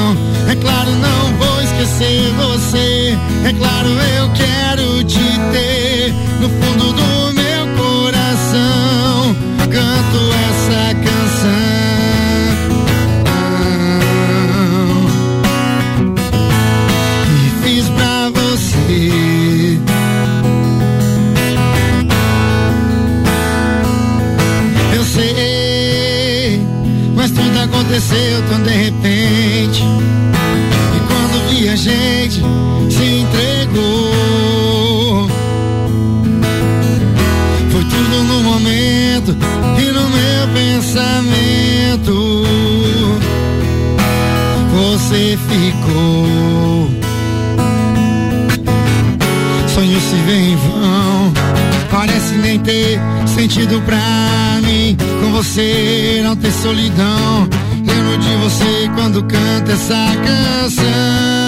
[2.01, 3.17] Esquecer você.
[3.45, 5.19] É claro, eu quero te
[5.51, 9.35] ter no fundo do meu coração.
[9.59, 10.19] Canto
[10.49, 11.61] essa canção
[17.35, 19.79] que fiz pra você.
[24.95, 26.61] Eu sei,
[27.15, 29.10] mas tudo aconteceu tão de repente.
[31.71, 32.41] A gente
[32.89, 34.11] se entregou,
[37.71, 39.37] foi tudo no momento
[39.79, 42.43] e no meu pensamento.
[44.73, 46.89] Você ficou.
[49.73, 51.31] Sonho se vê em vão.
[51.89, 54.97] Parece nem ter sentido pra mim.
[55.21, 57.47] Com você não tem solidão.
[57.85, 61.40] Lembro de você quando canta essa canção.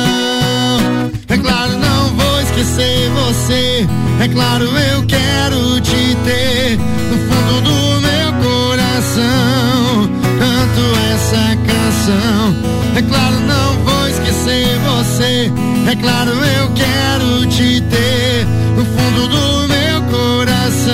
[1.43, 3.85] Claro, não vou esquecer você.
[4.21, 10.09] É claro, eu quero te ter no fundo do meu coração.
[10.39, 10.83] Canto
[11.13, 12.55] essa canção.
[12.95, 15.51] É claro, não vou esquecer você.
[15.91, 18.47] É claro, eu quero te ter
[18.77, 20.93] no fundo do meu coração.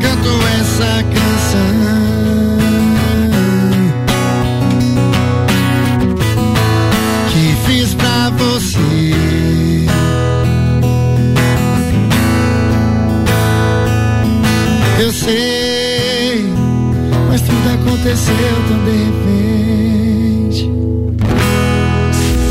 [0.00, 1.19] Canto essa canção.
[15.30, 16.44] Sei,
[17.28, 18.34] mas tudo aconteceu
[18.68, 20.70] tão de repente.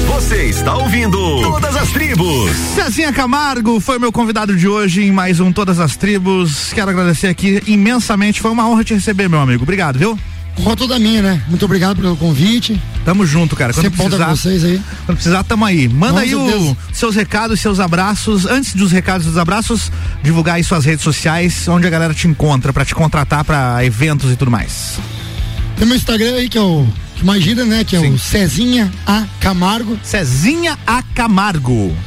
[0.07, 2.51] Você está ouvindo Todas as Tribos.
[2.75, 6.71] Cezinha Camargo foi meu convidado de hoje em mais um Todas as Tribos.
[6.71, 8.39] Quero agradecer aqui imensamente.
[8.39, 9.63] Foi uma honra te receber, meu amigo.
[9.63, 10.17] Obrigado, viu?
[10.59, 11.41] Honra toda minha, né?
[11.47, 12.79] Muito obrigado pelo convite.
[13.09, 13.73] Tamo junto, cara.
[13.73, 14.79] Quando Sempre estar precisar, vocês aí.
[15.07, 15.87] quando precisar, tamo aí.
[15.87, 16.77] Manda Com aí o, certeza.
[16.93, 18.45] seus recados, seus abraços.
[18.45, 19.91] Antes dos recados e dos abraços,
[20.21, 24.31] divulgar aí suas redes sociais, onde a galera te encontra pra te contratar pra eventos
[24.31, 24.99] e tudo mais.
[25.75, 27.83] Tem meu Instagram aí que é o que mais gira, né?
[27.83, 29.97] Que é o Cezinha A Camargo.
[30.03, 31.97] Cezinha A Camargo.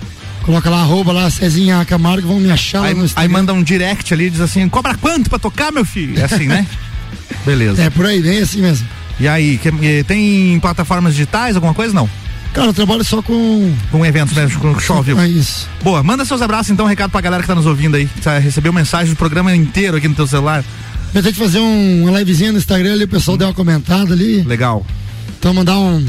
[0.43, 3.63] Coloca lá, arroba lá, Cezinha A Camargo, vão me achar lá Aí, aí manda um
[3.65, 6.17] direct ali, diz assim, cobra quanto pra tocar, meu filho?
[6.21, 6.65] É assim, né?
[7.45, 7.83] Beleza.
[7.83, 8.87] É, por aí, bem assim mesmo.
[9.21, 11.95] E aí, que- tem plataformas digitais, alguma coisa?
[11.95, 12.09] Não?
[12.53, 13.75] Cara, eu trabalho só com.
[13.91, 15.21] Com eventos mesmo, com show vivo.
[15.21, 15.67] É isso.
[15.83, 18.09] Boa, manda seus abraços então, recado pra galera que tá nos ouvindo aí.
[18.21, 20.63] Você recebeu mensagem do programa inteiro aqui no teu celular.
[21.15, 24.43] Eu que fazer um, uma livezinha no Instagram ali, o pessoal deu uma comentada ali.
[24.43, 24.85] Legal.
[25.39, 26.07] Então mandar um.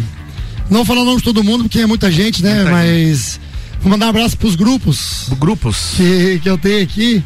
[0.70, 2.56] Não falar o nome de todo mundo, porque é muita gente, né?
[2.56, 3.40] Muita Mas.
[3.82, 5.28] Vou mandar um abraço pros grupos.
[5.40, 5.94] Grupos?
[5.98, 7.24] Que, que eu tenho aqui,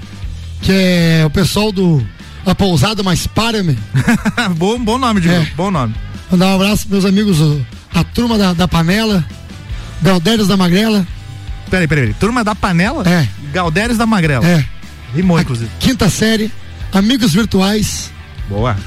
[0.61, 2.03] que é o pessoal do.
[2.47, 3.77] A pousada mais Parame.
[4.57, 5.93] bom, bom nome, de grupo, bom nome.
[6.31, 7.37] Mandar um abraço pros meus amigos,
[7.93, 9.23] a turma da, da Panela,
[10.01, 11.05] Galdérios da Magrela.
[11.69, 13.03] Peraí, peraí, turma da panela?
[13.05, 13.27] É.
[13.51, 14.45] Galdérios da Magrela.
[14.47, 14.63] É.
[15.13, 15.69] Rimou, inclusive.
[15.79, 16.49] Quinta série,
[16.93, 18.09] amigos virtuais.
[18.49, 18.77] Boa.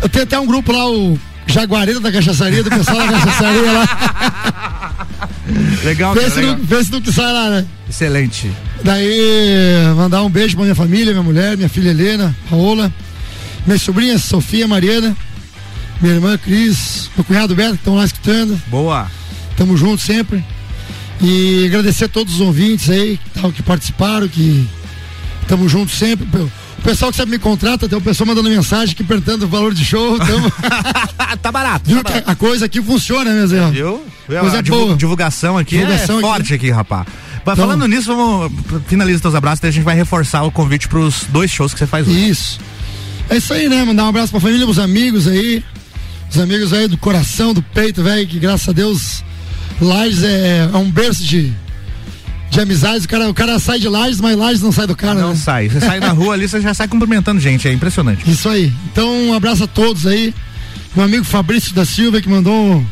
[0.00, 5.06] Eu tenho até um grupo lá, o Jaguareta da Cachaçaria, do pessoal da Cachaçaria lá.
[5.84, 6.56] Legal, cara, se legal.
[6.56, 7.66] não- vê se não que sai lá, né?
[7.88, 8.50] Excelente.
[8.82, 12.92] Daí, mandar um beijo pra minha família, minha mulher, minha filha Helena, Paola,
[13.66, 15.16] minhas sobrinhas Sofia, Mariana,
[16.00, 18.60] minha irmã Cris, meu cunhado Beto, que estão lá escutando.
[18.68, 19.10] Boa.
[19.56, 20.44] Tamo junto sempre.
[21.20, 24.66] E agradecer a todos os ouvintes aí tal, que participaram, que
[25.48, 26.26] tamo junto sempre.
[26.78, 29.74] O pessoal que sempre me contrata, tem o pessoal mandando mensagem aqui perguntando o valor
[29.74, 30.16] de show.
[30.18, 30.52] Tamo...
[31.42, 31.90] tá barato.
[31.90, 33.68] Viu tá que a coisa aqui funciona, né, Zé?
[33.70, 34.00] Viu?
[34.26, 34.94] Coisa a boa.
[34.94, 36.28] divulgação aqui Divulgação é aqui.
[36.28, 37.06] forte aqui, rapaz.
[37.48, 38.52] Mas Então- falando nisso, vamos
[38.86, 41.86] finaliza teus abraços, daí a gente vai reforçar o convite pros dois shows que você
[41.86, 42.28] faz hoje.
[42.28, 42.60] Isso.
[43.30, 43.82] É isso aí, né?
[43.84, 45.64] Mandar um abraço pra família, pros amigos aí.
[46.30, 49.24] Os amigos aí do coração, do peito, velho, que graças a Deus,
[49.80, 51.52] Lages é, é um berço de,
[52.50, 53.04] de amizades.
[53.06, 55.36] O cara, o cara sai de Lages, mas Lages não sai do cara, Não né?
[55.36, 55.68] sai.
[55.70, 58.30] Você sai na rua ali, você já sai cumprimentando gente, é impressionante.
[58.30, 58.70] Isso aí.
[58.92, 60.34] Então, um abraço a todos aí.
[60.94, 62.84] Meu amigo Fabrício da Silva que mandou.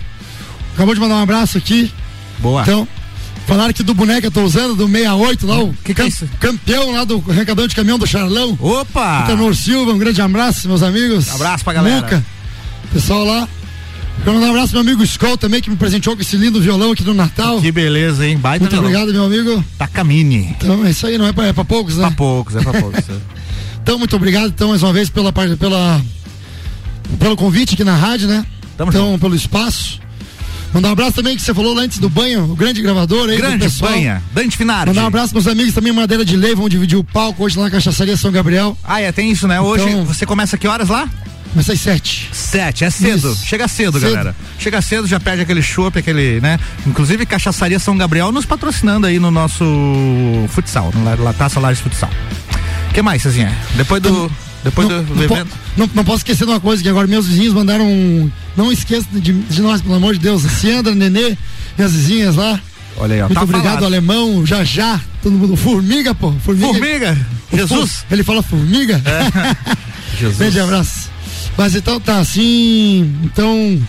[0.75, 1.93] Acabou de mandar um abraço aqui.
[2.39, 2.63] Boa.
[2.63, 2.87] Então,
[3.47, 6.07] falaram que do boneco que eu tô usando, do 68 lá, o Que que é
[6.09, 6.29] isso?
[6.41, 8.57] campeão lá do arrancador de caminhão do Charlão.
[8.61, 9.23] Opa!
[9.27, 11.29] Tenor Silva, um grande abraço, meus amigos.
[11.31, 12.01] Abraço pra galera.
[12.03, 12.25] Luca,
[12.93, 13.49] pessoal lá.
[14.25, 16.61] Quero mandar um abraço pro meu amigo Skoll também, que me presenteou com esse lindo
[16.61, 17.61] violão aqui no Natal.
[17.61, 18.39] Que beleza, hein?
[18.39, 18.91] Baita Muito violão.
[18.91, 19.65] obrigado, meu amigo.
[19.79, 20.55] Takamine.
[20.59, 22.07] Então, é isso aí, não é pra, é pra poucos, né?
[22.07, 23.05] Pra poucos, é pra poucos.
[23.83, 26.03] Então, muito obrigado, então, mais uma vez, pela, pela,
[27.21, 28.45] pelo convite aqui na rádio, né?
[28.77, 30.01] Tamo então, pelo espaço.
[30.75, 33.37] Mandar um abraço também que você falou lá antes do banho, o grande gravador aí.
[33.39, 34.89] Grande banha, Dante Finardi.
[34.89, 37.65] Mandar um abraço pros amigos também, Madeira de Lei, vão dividir o palco hoje lá
[37.65, 38.77] na Cachaçaria São Gabriel.
[38.85, 39.59] Ah, é, tem isso, né?
[39.61, 41.09] Hoje Então- você começa que horas lá?
[41.53, 42.29] Começa às sete.
[42.33, 43.33] Sete, é cedo.
[43.33, 43.47] Isso.
[43.47, 44.11] Chega cedo, Cedo.
[44.13, 44.37] galera.
[44.59, 46.61] Chega cedo, já perde aquele chopp, aquele, né?
[46.87, 49.65] Inclusive, Cachaçaria São Gabriel nos patrocinando aí no nosso
[50.49, 52.11] futsal, no La- La Taça Lares Futsal.
[52.91, 53.57] O que mais, Cezinha?
[53.75, 54.31] Depois do,
[54.67, 55.51] depois não, do não po- evento.
[55.77, 58.31] não- não posso esquecer de uma coisa, que agora meus vizinhos mandaram um.
[58.57, 60.43] Não esqueça de, de nós, pelo amor de Deus.
[60.43, 61.37] Ciandra, Nenê,
[61.79, 62.61] minhas vizinhas lá.
[62.99, 63.25] Olha aí, ó.
[63.27, 63.85] Muito tá obrigado, falado.
[63.85, 65.01] alemão, já já.
[65.23, 65.57] Todo mundo.
[65.57, 66.33] Formiga, pô.
[66.45, 66.67] Formiga.
[66.73, 67.27] Formiga?
[67.53, 68.05] O Jesus?
[68.11, 69.01] Ele fala formiga?
[70.19, 70.39] Jesus.
[70.39, 71.11] Grande abraço.
[71.57, 73.15] Mas então tá assim.
[73.25, 73.81] Então.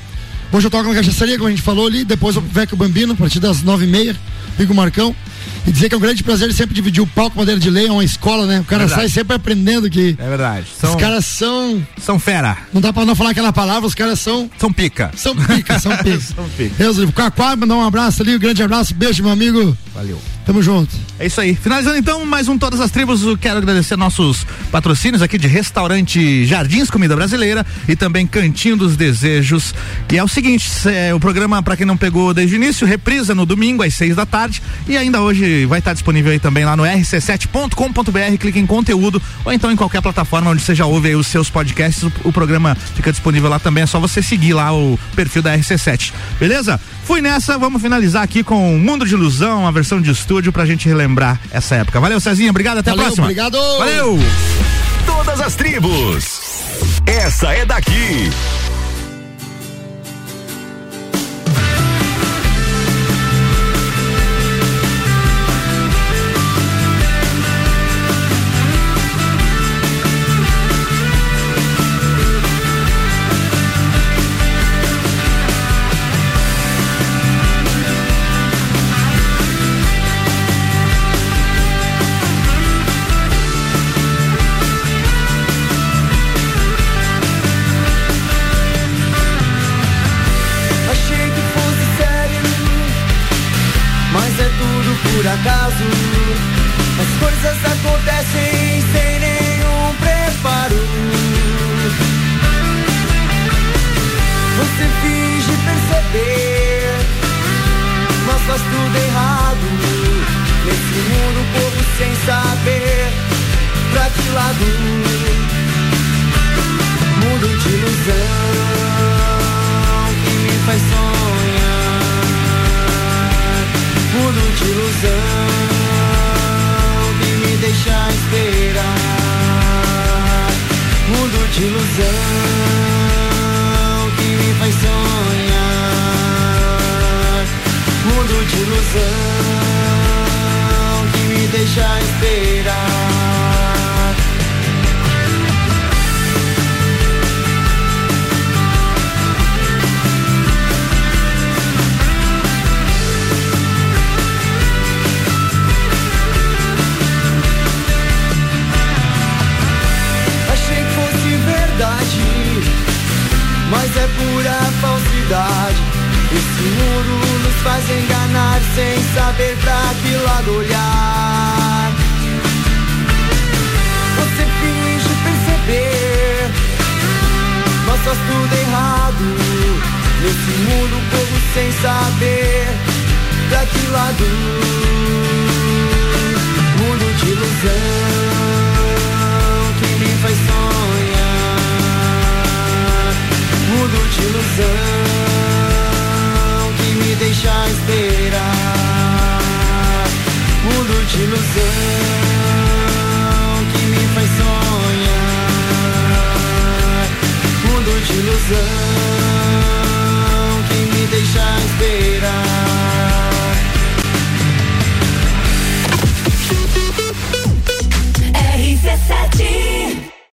[0.52, 2.04] Hoje eu toco na cachaçaria, como a gente falou ali.
[2.06, 4.16] Depois eu Vecchio Bambino, a partir das nove e meia.
[4.58, 5.16] Fico o Marcão.
[5.66, 7.92] E dizer que é um grande prazer sempre dividir o palco Madeira de Lei, é
[7.92, 8.60] uma escola, né?
[8.60, 9.02] O cara Verdade.
[9.02, 10.16] sai sempre aprendendo que.
[10.18, 10.68] É verdade.
[10.74, 11.86] Os São, caras são.
[12.02, 12.58] são fera.
[12.74, 14.50] Não dá pra não falar aquela palavra, os caras são.
[14.58, 15.12] São pica.
[15.16, 16.20] São pica, são pica.
[16.20, 16.76] São pica.
[16.78, 17.14] Deus, livre.
[17.14, 19.78] Quaquá, mandar um abraço ali, um grande abraço, beijo, meu amigo.
[19.94, 20.20] Valeu.
[20.46, 20.96] Tamo junto.
[21.20, 21.54] É isso aí.
[21.56, 26.46] Finalizando então mais um Todas as Tribos, eu quero agradecer nossos patrocínios aqui de restaurante
[26.46, 29.76] Jardins Comida Brasileira e também Cantinho dos Desejos.
[30.10, 33.36] E é o seguinte, é, o programa, para quem não pegou desde o início, reprisa
[33.36, 35.37] no domingo às seis da tarde e ainda hoje
[35.68, 40.02] vai estar disponível aí também lá no rc7.com.br, clique em conteúdo ou então em qualquer
[40.02, 43.60] plataforma onde você já ouve aí os seus podcasts, o, o programa fica disponível lá
[43.60, 46.14] também, é só você seguir lá o perfil da RC7.
[46.40, 46.80] Beleza?
[47.04, 50.88] Fui nessa, vamos finalizar aqui com Mundo de Ilusão, a versão de estúdio pra gente
[50.88, 52.00] relembrar essa época.
[52.00, 53.26] Valeu, Cezinha, obrigado, até Valeu, a próxima.
[53.26, 53.58] obrigado.
[53.78, 54.20] Valeu!
[55.06, 56.42] Todas as tribos.
[57.06, 58.30] Essa é daqui.